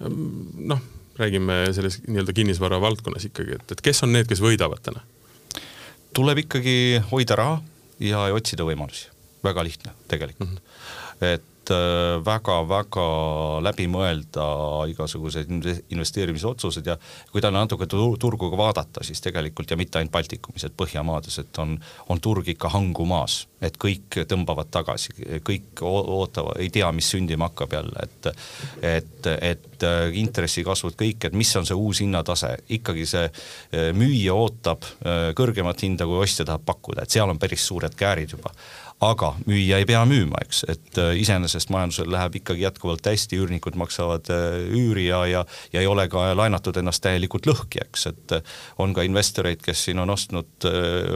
[0.00, 0.80] noh,
[1.18, 5.04] räägime selles nii-öelda kinnisvara valdkonnas ikkagi, et, et kes on need, kes võidavad täna?
[6.16, 7.56] tuleb ikkagi hoida raha
[8.00, 9.10] ja otsida võimalusi,
[9.44, 10.56] väga lihtne tegelikult mm.
[10.56, 11.34] -hmm.
[11.34, 14.46] et väga-väga äh, läbi mõelda
[14.90, 15.50] igasugused
[15.90, 16.96] investeerimisotsused ja
[17.32, 21.60] kui täna natuke turgu ka vaadata, siis tegelikult ja mitte ainult Baltikumis, et Põhjamaades, et
[21.62, 21.76] on,
[22.08, 25.14] on turg ikka hangumaas, et kõik tõmbavad tagasi,
[25.46, 28.30] kõik ootavad, ei tea, mis sündima hakkab jälle, et
[28.86, 34.34] et, et äh, intressikasvud, kõik, et mis on see uus hinnatase, ikkagi see äh, müüja
[34.36, 34.84] ootab
[35.36, 38.52] kõrgemat hinda, kui ostja tahab pakkuda, et seal on päris suured käärid juba
[39.04, 43.76] aga müüja ei pea müüma, eks, et äh, iseenesest majandusel läheb ikkagi jätkuvalt hästi, üürnikud
[43.76, 45.42] maksavad äh, üüri ja, ja,
[45.74, 49.84] ja ei ole ka laenatud ennast täielikult lõhki, eks, et äh, on ka investoreid, kes
[49.88, 50.64] siin on ostnud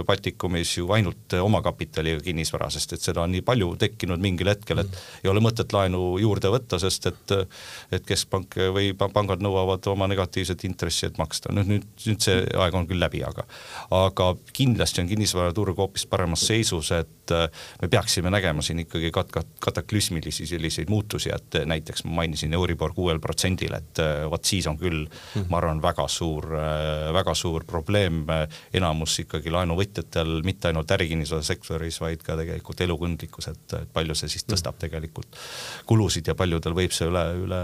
[0.07, 5.01] Baltikumis ju ainult omakapitaliga kinnisvara, sest et seda on nii palju tekkinud mingil hetkel, et
[5.25, 7.37] ei ole mõtet laenu juurde võtta, sest et
[7.95, 12.77] et keskpank või pangad nõuavad oma negatiivset intressi, et maksta, nüüd, nüüd, nüüd see aeg
[12.77, 13.47] on küll läbi, aga
[13.95, 19.53] aga kindlasti on kinnisvaraturg hoopis paremas seisus, et me peaksime nägema siin ikkagi kat-, kat-,
[19.63, 24.79] kataklüsmilisi selliseid muutusi, et näiteks ma mainisin Euribor kuuel protsendil, et äh, vot siis on
[24.81, 28.25] küll mm., ma arvan, väga suur, äh, väga suur probleem,
[28.77, 34.47] enamus ikkagi laenuvõtjatel, mitte ainult ärikinnisvara sektoris, vaid ka tegelikult elukõndlikkus, et palju see siis
[34.49, 34.83] tõstab mm.
[34.85, 35.41] tegelikult
[35.89, 37.61] kulusid ja paljudel võib see üle, üle,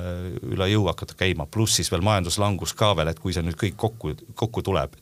[0.54, 3.78] üle jõu hakata käima, pluss siis veel majanduslangus ka veel, et kui see nüüd kõik
[3.80, 4.96] kokku, kokku tuleb,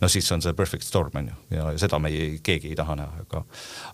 [0.00, 2.96] no siis on see perfect storm on ju, ja seda me ei, keegi ei taha
[2.98, 3.42] näha, aga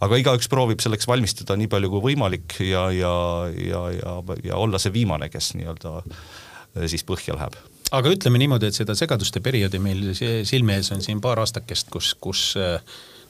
[0.02, 3.12] aga igaüks proovib selleks valmistuda nii palju kui võimalik ja, ja,
[3.54, 7.58] ja, ja, ja olla see viimane, kes nii-öelda äh, siis põhja läheb
[7.92, 12.14] aga ütleme niimoodi, et seda segaduste perioodi meil silme ees on siin paar aastakest, kus,
[12.20, 12.78] kus äh,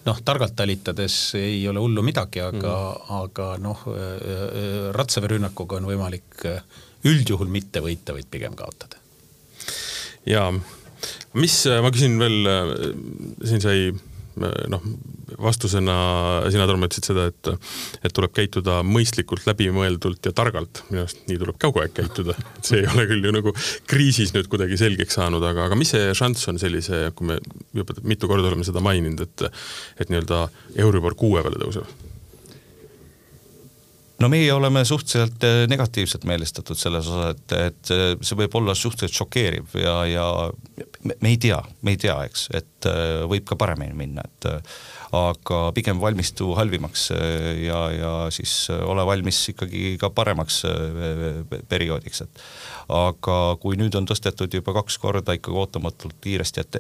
[0.07, 6.47] noh, targalt talitades ei ole hullu midagi, aga mm., aga noh, äh, ratsaveerünnakuga on võimalik
[7.09, 8.97] üldjuhul mitte võita, vaid pigem kaotada.
[10.27, 10.47] ja
[11.35, 12.47] mis, ma küsin veel,
[13.43, 13.91] siin sai
[14.37, 14.85] noh,
[15.43, 15.97] vastusena
[16.53, 17.51] sina, Tarmo, ütlesid seda, et,
[18.05, 20.85] et tuleb käituda mõistlikult, läbimõeldult ja targalt.
[20.91, 22.37] minu arust nii tuleb kogu aeg käituda.
[22.65, 23.55] see ei ole küll ju nagu
[23.91, 27.41] kriisis nüüd kuidagi selgeks saanud, aga, aga mis see šanss on sellise, kui me
[27.77, 29.49] juba mitu korda oleme seda maininud, et,
[30.01, 30.47] et nii-öelda
[30.85, 32.12] Euribor kuue peale tõuseb?
[34.23, 38.75] No meie oleme suhteliselt äh, negatiivselt meelestatud selles osas, et, et äh, see võib olla
[38.79, 40.27] suhteliselt šokeeriv ja, ja
[41.03, 44.51] me, me ei tea, me ei tea, eks, et äh, võib ka paremini minna, et
[45.13, 47.11] aga pigem valmistu halvimaks
[47.61, 50.63] ja, ja siis ole valmis ikkagi ka paremaks
[51.69, 52.47] perioodiks, et.
[52.93, 56.79] Aga kui nüüd on tõstetud juba kaks korda ikkagi ootamatult kiiresti, et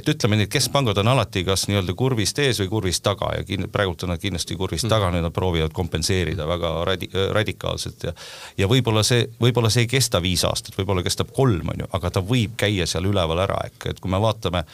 [0.00, 3.44] et ütleme nii, et keskpangad on alati kas nii-öelda kurvist ees või kurvist taga ja
[3.46, 8.14] kin-, praegult on nad kindlasti kurvist taga, nüüd nad proovivad kompenseerida väga radi-, radikaalselt ja
[8.58, 12.10] ja võib-olla see, võib-olla see ei kesta viis aastat, võib-olla kestab kolm, on ju, aga
[12.16, 14.64] ta võib käia seal üleval ära, ehk et kui me vaatame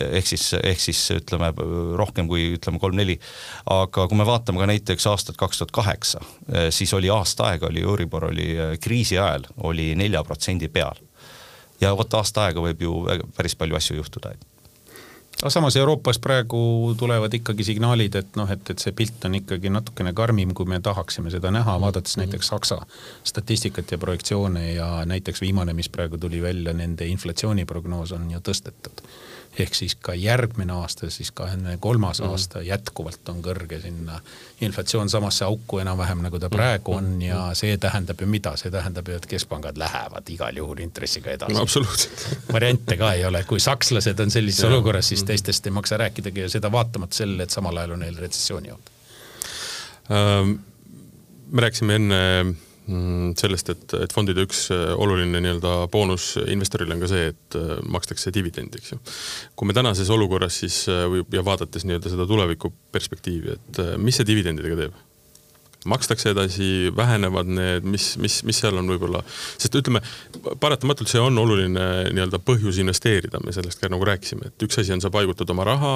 [0.00, 1.52] ehk siis, ehk siis ütleme
[2.00, 3.18] rohkem kui ütleme kolm-neli,
[3.70, 6.20] aga kui me vaatame ka näiteks aastat kaks tuhat kaheksa,
[6.70, 11.00] siis oli aasta aega oli Euribor oli kriisi ajal oli nelja protsendi peal.
[11.80, 12.94] ja vot aasta aega võib ju
[13.36, 14.34] päris palju asju juhtuda
[15.40, 19.72] aga samas Euroopas praegu tulevad ikkagi signaalid, et noh, et, et see pilt on ikkagi
[19.72, 22.26] natukene karmim, kui me tahaksime seda näha, vaadates mm -hmm.
[22.26, 22.80] näiteks Saksa
[23.24, 29.04] statistikat ja projektsioone ja näiteks viimane, mis praegu tuli välja, nende inflatsiooniprognoos on ju tõstetud
[29.58, 32.30] ehk siis ka järgmine aasta, siis kahekümne kolmas mm -hmm.
[32.30, 34.20] aasta jätkuvalt on kõrge sinna
[34.60, 36.56] inflatsioon samasse auku enam-vähem nagu ta mhm.
[36.56, 37.22] praegu on mhm.
[37.22, 41.52] ja see tähendab ju mida, see tähendab ju, et keskpangad lähevad igal juhul intressiga edasi
[41.52, 41.62] no,.
[41.62, 45.26] absoluutselt variante ka ei ole, kui sakslased on sellises olukorras, siis mhm.
[45.26, 48.90] teistest ei maksa rääkidagi ja seda vaatamata sellele, et samal ajal on neil retsessiooni oht
[50.10, 50.58] ähm,.
[51.50, 52.20] me rääkisime enne
[53.38, 57.76] sellest, et, et fondide üks äh, oluline nii-öelda boonus investorile on ka see, et äh,
[57.90, 58.98] makstakse dividendi, eks ju.
[59.56, 64.20] kui me tänases olukorras siis äh, või, ja vaadates nii-öelda seda tuleviku perspektiivi, et mis
[64.20, 64.98] see dividendidega teeb?
[65.88, 69.22] makstakse edasi, vähenevad need, mis, mis, mis seal on võib-olla,
[69.56, 70.02] sest ütleme,
[70.60, 74.92] paratamatult see on oluline nii-öelda põhjus investeerida, me sellest ka nagu rääkisime, et üks asi
[74.92, 75.94] on, sa paigutad oma raha,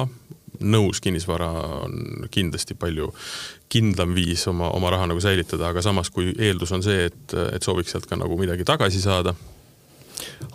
[0.61, 1.49] nõus, kinnisvara
[1.85, 3.11] on kindlasti palju
[3.71, 7.65] kindlam viis oma, oma raha nagu säilitada, aga samas, kui eeldus on see, et, et
[7.65, 9.35] sooviks sealt ka nagu midagi tagasi saada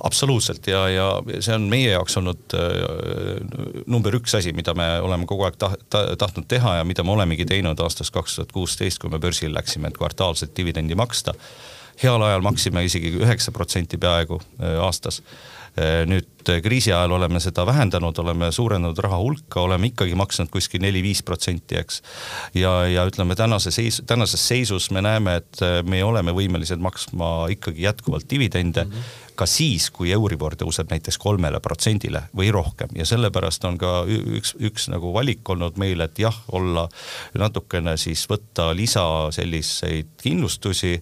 [0.05, 1.07] absoluutselt ja, ja
[1.45, 5.85] see on meie jaoks olnud äh, number üks asi, mida me oleme kogu aeg taht,
[5.93, 9.91] tahtnud teha ja mida me olemegi teinud aastast kaks tuhat kuusteist, kui me börsil läksime,
[9.91, 11.35] et kvartaalset dividendi maksta.
[12.03, 15.60] heal ajal maksime isegi üheksa protsenti peaaegu äh, aastas Äh,
[16.09, 20.83] nüüd äh, kriisi ajal oleme seda vähendanud, oleme suurendanud raha hulka, oleme ikkagi maksnud kuskil
[20.85, 22.03] neli-viis protsenti, eks.
[22.59, 27.51] ja, ja ütleme tänase seis, tänases seisus me näeme, et äh, me oleme võimelised maksma
[27.57, 28.91] ikkagi jätkuvalt dividende mm.
[28.93, 32.93] -hmm ka siis, kui Euribor tõuseb näiteks kolmele protsendile või rohkem.
[32.99, 36.87] Ja sellepärast on ka üks, üks nagu valik olnud meil, et jah, olla
[37.39, 40.93] natukene siis võtta lisa selliseid kindlustusi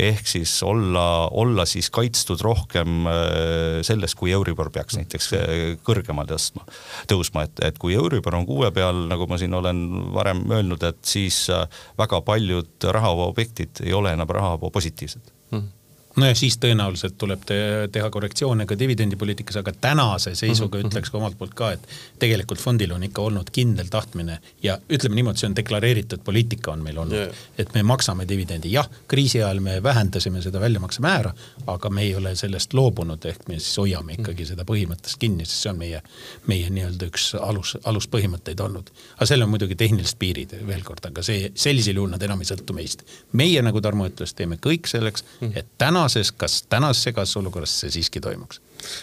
[0.00, 5.52] ehk siis olla, olla siis kaitstud rohkem äh, sellest, kui Euribor peaks näiteks äh,
[5.84, 6.64] kõrgemale tõstma,
[7.10, 9.84] tõusma, et, et kui Euribor on kuue peal, nagu ma siin olen
[10.16, 11.68] varem öelnud, et siis äh,
[12.00, 15.81] väga paljud rahavooobjektid ei ole enam rahavoo positiivsed mm
[16.16, 17.58] no ja siis tõenäoliselt tuleb te
[17.92, 20.92] teha korrektsioone ka dividendipoliitikas, aga tänase seisuga mm -hmm.
[20.92, 21.88] ütleks ka omalt poolt ka, et
[22.18, 26.82] tegelikult fondil on ikka olnud kindel tahtmine ja ütleme niimoodi, see on deklareeritud poliitika on
[26.82, 31.32] meil olnud yeah., et me maksame dividendi, jah, kriisi ajal me vähendasime seda väljamaksemäära,
[31.66, 35.62] aga me ei ole sellest loobunud, ehk me siis hoiame ikkagi seda põhimõttest kinni, sest
[35.62, 36.02] see on meie,
[36.46, 38.90] meie nii-öelda üks alus, aluspõhimõtteid olnud.
[39.16, 42.46] aga sellel on muidugi tehnilised piirid veel kord, aga see, sellisel juhul nad enam ei
[42.46, 43.02] sõltu meist.
[43.32, 47.90] meie, nagu Tarmo ütles, teeme kõik selleks, et täna tänases, kas tänases segases olukorras see
[47.90, 48.60] siiski toimuks?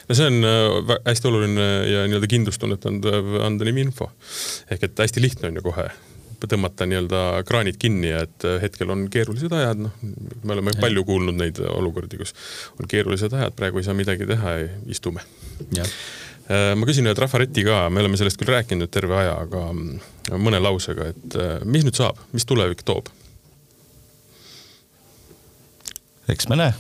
[0.10, 4.12] no see on äh, hästi oluline ja nii-öelda kindlustunnet andev, andev info.
[4.72, 5.89] ehk et hästi lihtne on ju kohe
[6.39, 9.95] tõmmata nii-öelda kraanid kinni ja et äh, hetkel on keerulised ajad, noh,
[10.43, 10.82] me oleme ja.
[10.82, 12.36] palju kuulnud neid olukordi, kus
[12.80, 14.56] on keerulised ajad, praegu ei saa midagi teha,
[14.91, 15.24] istume.
[15.76, 20.39] Äh, ma küsin ühe trafareti ka, me oleme sellest küll rääkinud terve aja, aga mm,
[20.39, 23.12] mõne lausega, et mis nüüd saab, mis tulevik toob?
[26.30, 26.74] eks me näe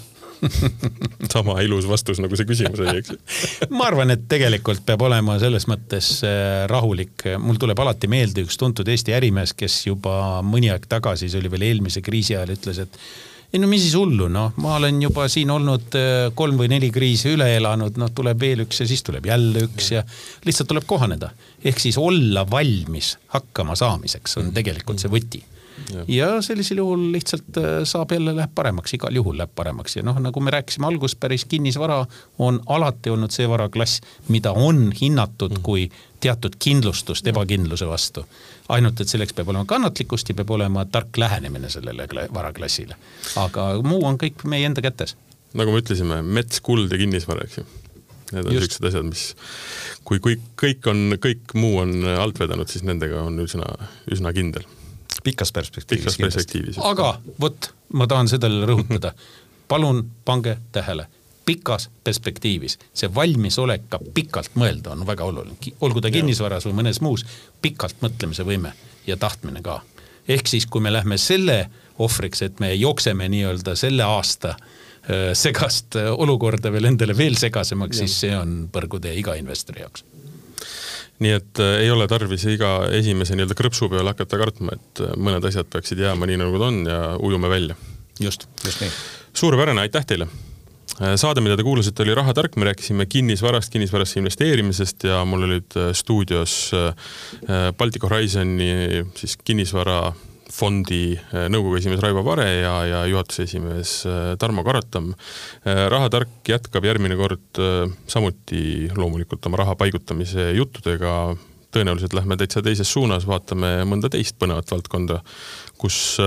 [1.33, 5.67] sama ilus vastus nagu see küsimus oli, eks ma arvan, et tegelikult peab olema selles
[5.71, 10.87] mõttes äh, rahulik, mul tuleb alati meelde üks tuntud Eesti ärimees, kes juba mõni aeg
[10.89, 13.01] tagasi, see oli veel eelmise kriisi ajal, ütles, et
[13.49, 16.91] ei no mis siis hullu, noh, ma olen juba siin olnud äh, kolm või neli
[16.93, 20.03] kriisi üle elanud, noh, tuleb veel üks ja siis tuleb jälle üks ja
[20.45, 21.31] lihtsalt tuleb kohaneda.
[21.63, 25.41] ehk siis olla valmis hakkama saamiseks on tegelikult see võti
[26.07, 30.19] ja sellisel juhul lihtsalt äh, saab jälle, läheb paremaks, igal juhul läheb paremaks ja noh,
[30.21, 32.05] nagu me rääkisime alguses, päris kinnisvara
[32.37, 35.63] on alati olnud see varaklass, mida on hinnatud mm.
[35.65, 38.25] kui teatud kindlustust ebakindluse vastu.
[38.69, 42.95] ainult, et selleks peab olema kannatlikkust ja peab olema tark lähenemine sellele varaklassile.
[43.35, 45.15] aga muu on kõik meie enda kätes.
[45.53, 47.67] nagu me ütlesime, mets, kuld ja kinnisvara, eks ju.
[48.29, 49.21] Need on niisugused asjad, mis,
[50.05, 53.65] kui kõik, kõik on, kõik muu on alt vedanud, siis nendega on üsna,
[54.13, 54.67] üsna kindel
[55.23, 56.03] pikas perspektiivis.
[56.03, 56.81] pikas perspektiivis.
[56.83, 59.13] aga vot, ma tahan seda rõhutada.
[59.67, 61.05] palun pange tähele,
[61.45, 67.01] pikas perspektiivis, see valmisolek ka pikalt mõelda on väga oluline, olgu ta kinnisvaras või mõnes
[67.01, 67.25] muus,
[67.61, 68.73] pikalt mõtlemise võime
[69.07, 69.81] ja tahtmine ka.
[70.27, 74.55] ehk siis, kui me lähme selle ohvriks, et me jookseme nii-öelda selle aasta
[75.33, 80.03] segast olukorda veel endale veel segasemaks, siis see on põrgutee iga investori jaoks
[81.23, 85.15] nii et äh, ei ole tarvis iga esimese nii-öelda krõpsu peale hakata kartma, et äh,
[85.19, 87.75] mõned asjad peaksid jääma nii, nagu ta on ja ujume välja.
[88.19, 88.91] just, just nii.
[89.33, 90.29] suurepärane, aitäh teile
[91.01, 95.79] äh, saade, mida te kuulasite, oli Rahatark, me rääkisime kinnisvarast, kinnisvarasse investeerimisest ja mul olid
[95.93, 96.71] stuudios
[97.77, 100.01] Baltic Horizoni siis kinnisvara
[100.53, 105.11] fondi äh, nõukogu esimees Raivo Vare ja, ja juhatuse esimees äh, Tarmo Karotam.
[105.63, 107.61] Äh, rahatark jätkab järgmine kord
[108.09, 111.35] samuti loomulikult oma raha paigutamise juttudega.
[111.69, 115.19] tõenäoliselt lähme täitsa teises suunas, vaatame mõnda teist põnevat valdkonda,
[115.77, 116.17] kus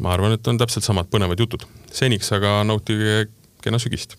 [0.00, 1.68] ma arvan, et on täpselt samad põnevad jutud.
[1.92, 3.26] seniks aga nautige
[3.60, 4.16] kena sügist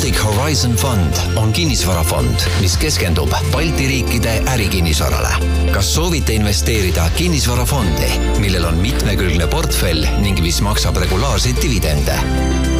[0.00, 5.28] Baltic Horizon Fund on kinnisvarafond, mis keskendub Balti riikide ärikinnisvarale.
[5.74, 8.08] kas soovite investeerida kinnisvarafondi,
[8.40, 12.16] millel on mitmekülgne portfell ning mis maksab regulaarseid dividende?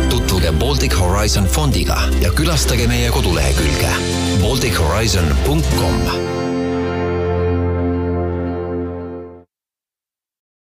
[0.09, 3.93] tutvuge Baltic Horizon fondiga ja külastage meie kodulehekülge
[4.41, 6.50] baltichorizon.com